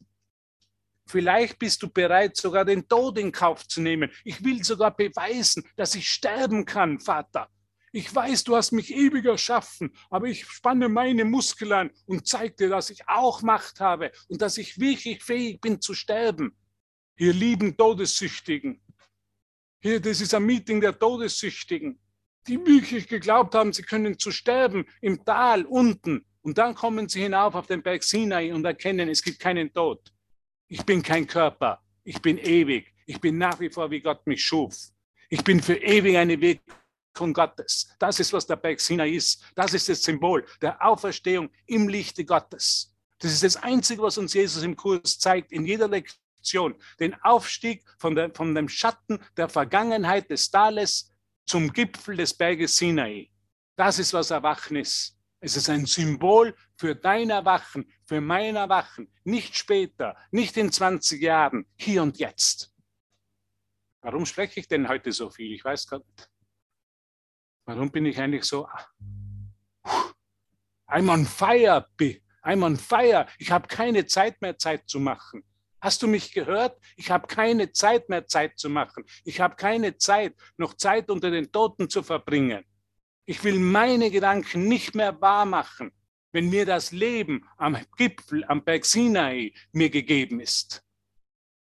[1.08, 4.12] Vielleicht bist du bereit, sogar den Tod in Kauf zu nehmen.
[4.24, 7.50] Ich will sogar beweisen, dass ich sterben kann, Vater.
[7.92, 12.56] Ich weiß, du hast mich ewig erschaffen, aber ich spanne meine Muskeln an und zeige
[12.56, 16.56] dir, dass ich auch Macht habe und dass ich wirklich fähig bin zu sterben
[17.20, 18.82] ihr lieben Todessüchtigen.
[19.82, 22.00] Hier, das ist ein Meeting der Todessüchtigen,
[22.50, 26.26] die wirklich geglaubt haben, sie können zu sterben im Tal unten.
[26.42, 30.12] Und dann kommen sie hinauf auf den Berg Sinai und erkennen, es gibt keinen Tod.
[30.68, 31.82] Ich bin kein Körper.
[32.04, 32.92] Ich bin ewig.
[33.06, 34.76] Ich bin nach wie vor, wie Gott mich schuf.
[35.30, 37.94] Ich bin für ewig eine Wirkung Gottes.
[38.00, 39.44] Das ist, was der Berg Sinai ist.
[39.54, 42.96] Das ist das Symbol der Auferstehung im Lichte Gottes.
[43.20, 46.76] Das ist das Einzige, was uns Jesus im Kurs zeigt, in jeder Lektion.
[47.00, 51.12] Den Aufstieg von, der, von dem Schatten der Vergangenheit des Tales
[51.50, 53.28] zum Gipfel des Berges Sinai.
[53.76, 55.18] Das ist, was Erwachen ist.
[55.40, 59.12] Es ist ein Symbol für dein Erwachen, für mein Erwachen.
[59.24, 62.72] Nicht später, nicht in 20 Jahren, hier und jetzt.
[64.02, 65.52] Warum spreche ich denn heute so viel?
[65.54, 66.30] Ich weiß gar nicht.
[67.66, 68.68] Warum bin ich eigentlich so?
[70.88, 71.88] I'm on fire,
[72.44, 73.28] I'm on fire.
[73.40, 75.44] Ich habe keine Zeit mehr, Zeit zu machen.
[75.82, 76.78] Hast du mich gehört?
[76.98, 79.06] Ich habe keine Zeit mehr, Zeit zu machen.
[79.24, 82.66] Ich habe keine Zeit, noch Zeit unter den Toten zu verbringen.
[83.26, 85.92] Ich will meine Gedanken nicht mehr wahr machen,
[86.32, 90.84] wenn mir das Leben am Gipfel, am Berg Sinai mir gegeben ist.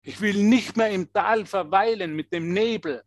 [0.01, 3.03] Ich will nicht mehr im Tal verweilen mit dem Nebel,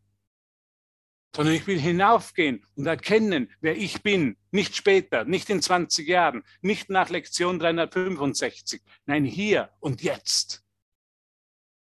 [1.34, 4.36] sondern ich will hinaufgehen und erkennen, wer ich bin.
[4.52, 8.80] Nicht später, nicht in 20 Jahren, nicht nach Lektion 365.
[9.06, 10.63] Nein, hier und jetzt.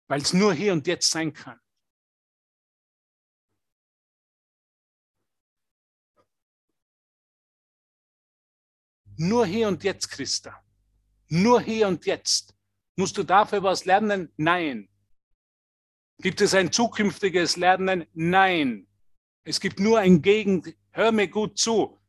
[0.07, 1.59] Weil es nur hier und jetzt sein kann.
[9.17, 10.61] Nur hier und jetzt, Christa.
[11.29, 12.53] Nur hier und jetzt.
[12.97, 14.31] Musst du dafür was lernen?
[14.37, 14.89] Nein.
[16.19, 18.05] Gibt es ein zukünftiges Lernen?
[18.13, 18.87] Nein.
[19.43, 21.99] Es gibt nur ein Gegen, hör mir gut zu.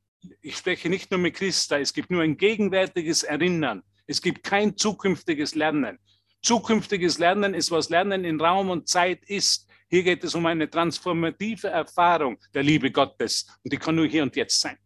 [0.40, 3.82] Ich spreche nicht nur mit Christa, es gibt nur ein gegenwärtiges Erinnern.
[4.06, 5.98] Es gibt kein zukünftiges Lernen.
[6.46, 9.66] Zukünftiges Lernen ist, was Lernen in Raum und Zeit ist.
[9.90, 14.22] Hier geht es um eine transformative Erfahrung der Liebe Gottes und die kann nur hier
[14.22, 14.78] und jetzt sein.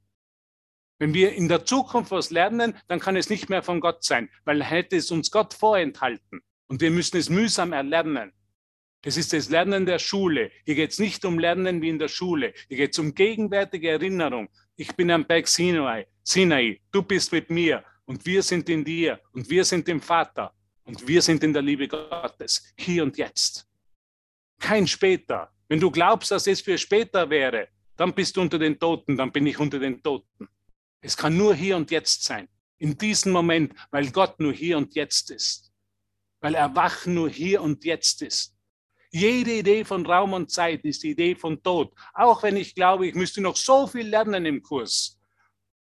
[0.98, 4.30] Wenn wir in der Zukunft was lernen, dann kann es nicht mehr von Gott sein,
[4.46, 8.32] weil hätte es uns Gott vorenthalten und wir müssen es mühsam erlernen.
[9.02, 10.50] Das ist das Lernen der Schule.
[10.64, 12.54] Hier geht es nicht um Lernen wie in der Schule.
[12.68, 14.48] Hier geht es um gegenwärtige Erinnerung.
[14.76, 16.06] Ich bin am Berg Sinai.
[16.22, 20.54] Sinai, du bist mit mir und wir sind in dir und wir sind im Vater
[20.90, 23.68] und wir sind in der Liebe Gottes, hier und jetzt.
[24.58, 25.52] Kein später.
[25.68, 29.30] Wenn du glaubst, dass es für später wäre, dann bist du unter den Toten, dann
[29.30, 30.48] bin ich unter den Toten.
[31.00, 32.48] Es kann nur hier und jetzt sein.
[32.78, 35.72] In diesem Moment, weil Gott nur hier und jetzt ist.
[36.40, 38.56] Weil Erwachen nur hier und jetzt ist.
[39.12, 41.94] Jede Idee von Raum und Zeit ist die Idee von Tod.
[42.14, 45.19] Auch wenn ich glaube, ich müsste noch so viel lernen im Kurs.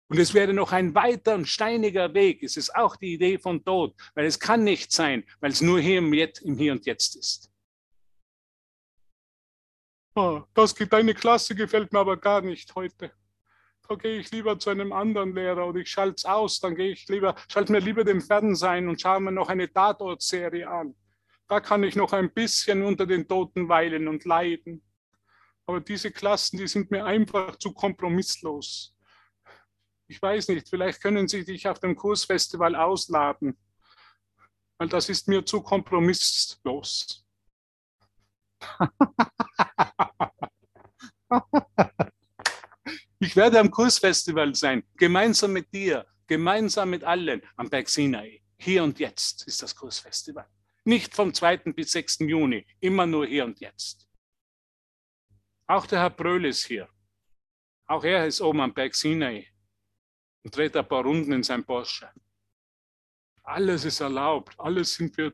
[0.09, 2.43] Und es wäre noch ein weiter und steiniger Weg.
[2.43, 5.81] Es ist auch die Idee von Tod, weil es kann nicht sein, weil es nur
[5.81, 7.51] hier im, Jetzt, im Hier und Jetzt ist.
[10.15, 13.13] Oh, das deine Klasse gefällt mir aber gar nicht heute.
[13.87, 16.91] Da gehe ich lieber zu einem anderen Lehrer oder ich schalte es aus, dann gehe
[16.91, 20.95] ich lieber, schalte mir lieber den Fernsehen und schaue mir noch eine Tatort-Serie an.
[21.47, 24.83] Da kann ich noch ein bisschen unter den Toten weilen und leiden.
[25.67, 28.98] Aber diese Klassen, die sind mir einfach zu kompromisslos.
[30.11, 33.59] Ich weiß nicht, vielleicht können Sie dich auf dem Kursfestival ausladen,
[34.79, 37.27] weil das ist mir zu kompromisslos.
[43.21, 48.43] ich werde am Kursfestival sein, gemeinsam mit dir, gemeinsam mit allen am Berg Sinai.
[48.57, 50.49] Hier und jetzt ist das Kursfestival.
[50.85, 51.59] Nicht vom 2.
[51.75, 52.21] bis 6.
[52.21, 54.09] Juni, immer nur hier und jetzt.
[55.67, 56.89] Auch der Herr Bröhl ist hier.
[57.87, 59.47] Auch er ist oben am Berg Sinai
[60.43, 62.11] und dreht ein paar Runden in sein Porsche.
[63.43, 65.33] Alles ist erlaubt, alles sind wir.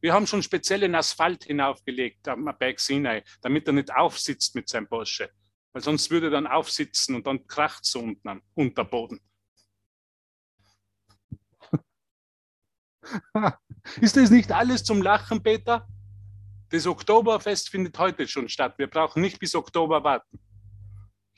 [0.00, 4.88] wir haben schon speziellen Asphalt hinaufgelegt am Berg Sinai, damit er nicht aufsitzt mit seinem
[4.88, 5.30] Porsche.
[5.72, 9.20] Weil sonst würde er dann aufsitzen und dann kracht es unten am Unterboden.
[14.00, 15.86] Ist das nicht alles zum Lachen, Peter?
[16.70, 18.76] Das Oktoberfest findet heute schon statt.
[18.78, 20.40] Wir brauchen nicht bis Oktober warten.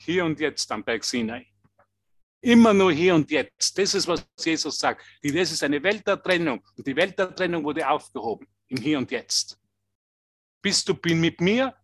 [0.01, 1.45] Hier und jetzt am Berg Sinai.
[2.41, 3.77] Immer nur hier und jetzt.
[3.77, 5.03] Das ist, was Jesus sagt.
[5.21, 6.63] Das ist eine Welt der Trennung.
[6.77, 8.47] Und die Welt der Trennung wurde aufgehoben.
[8.67, 9.59] Im Hier und Jetzt.
[10.61, 11.75] Bist du mit mir?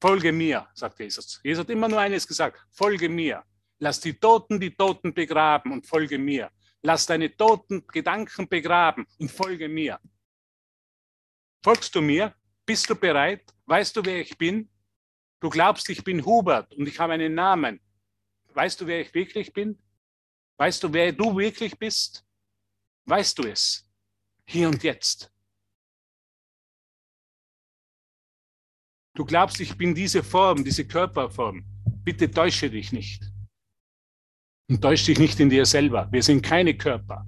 [0.00, 1.40] Folge mir, sagt Jesus.
[1.42, 2.60] Jesus hat immer nur eines gesagt.
[2.70, 3.42] Folge mir.
[3.78, 6.50] Lass die Toten die Toten begraben und folge mir.
[6.82, 9.98] Lass deine toten Gedanken begraben und folge mir.
[11.62, 12.34] Folgst du mir?
[12.66, 13.54] Bist du bereit?
[13.64, 14.68] Weißt du, wer ich bin?
[15.44, 17.78] Du glaubst, ich bin Hubert und ich habe einen Namen.
[18.54, 19.78] Weißt du, wer ich wirklich bin?
[20.56, 22.24] Weißt du, wer du wirklich bist?
[23.04, 23.86] Weißt du es?
[24.46, 25.30] Hier und jetzt.
[29.14, 31.62] Du glaubst, ich bin diese Form, diese Körperform.
[32.02, 33.22] Bitte täusche dich nicht.
[34.70, 36.08] Und täusch dich nicht in dir selber.
[36.10, 37.26] Wir sind keine Körper.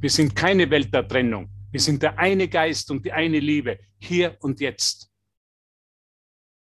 [0.00, 1.50] Wir sind keine Welt der Trennung.
[1.70, 5.07] Wir sind der eine Geist und die eine Liebe, hier und jetzt.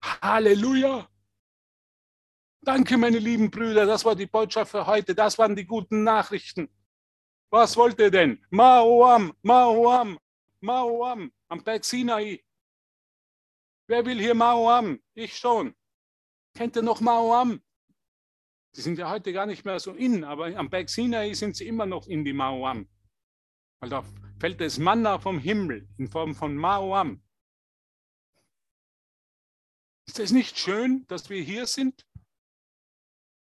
[0.03, 1.09] Halleluja!
[2.64, 6.68] Danke, meine lieben Brüder, das war die Botschaft für heute, das waren die guten Nachrichten.
[7.50, 8.44] Was wollt ihr denn?
[8.50, 10.18] Maoam, Maoam,
[10.61, 12.40] Maoam, am Berg Sinai.
[13.88, 15.00] Wer will hier Maoam?
[15.14, 15.74] Ich schon.
[16.55, 17.61] Kennt ihr noch Maoam?
[18.74, 21.66] Die sind ja heute gar nicht mehr so in, aber am Berg Sinai sind sie
[21.66, 22.88] immer noch in die Maoam.
[23.80, 24.05] Weil da
[24.38, 27.21] fällt das Manna vom Himmel in Form von Maoam.
[30.07, 32.05] Ist es nicht schön, dass wir hier sind?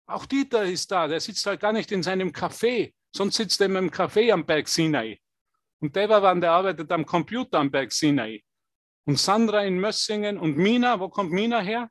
[0.05, 3.67] Auch Dieter ist da, der sitzt halt gar nicht in seinem Café, sonst sitzt er
[3.67, 5.19] im Café am Berg Sinai.
[5.79, 8.43] Und Devavan, der arbeitet am Computer am Berg Sinai.
[9.05, 11.89] Und Sandra in Mössingen und Mina, wo kommt Mina her?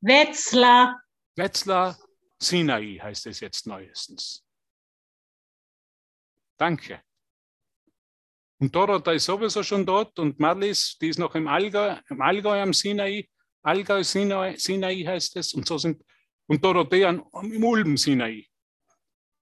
[0.00, 1.02] Wetzlar.
[1.36, 1.98] Wetzlar,
[2.40, 4.44] Sinai heißt es jetzt neuestens.
[6.58, 7.02] Danke.
[8.62, 12.62] Und Dorota ist sowieso schon dort und Marlies, die ist noch im Allgäu, im Allgäu
[12.62, 13.28] am Sinai.
[13.60, 15.52] Allgäu Sinai, Sinai heißt es.
[15.52, 16.00] Und so sind,
[16.46, 18.46] und Dorothea im Ulm Sinai.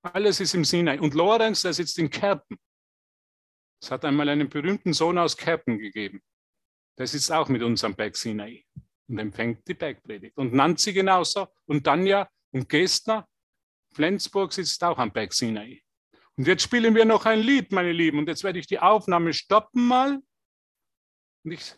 [0.01, 0.99] Alles ist im Sinai.
[0.99, 2.59] Und Lorenz, der sitzt in Kerpen.
[3.83, 6.23] Es hat einmal einen berühmten Sohn aus Kerpen gegeben.
[6.97, 8.65] Der sitzt auch mit uns am Berg Sinai
[9.07, 10.39] und empfängt die Bergpredigt.
[10.39, 13.29] Und Nancy genauso und Tanja und Gestner.
[13.93, 15.83] Flensburg sitzt auch am Berg Sinai.
[16.41, 18.19] Und jetzt spielen wir noch ein Lied, meine Lieben.
[18.19, 20.23] Und jetzt werde ich die Aufnahme stoppen mal.
[21.45, 21.75] Und ich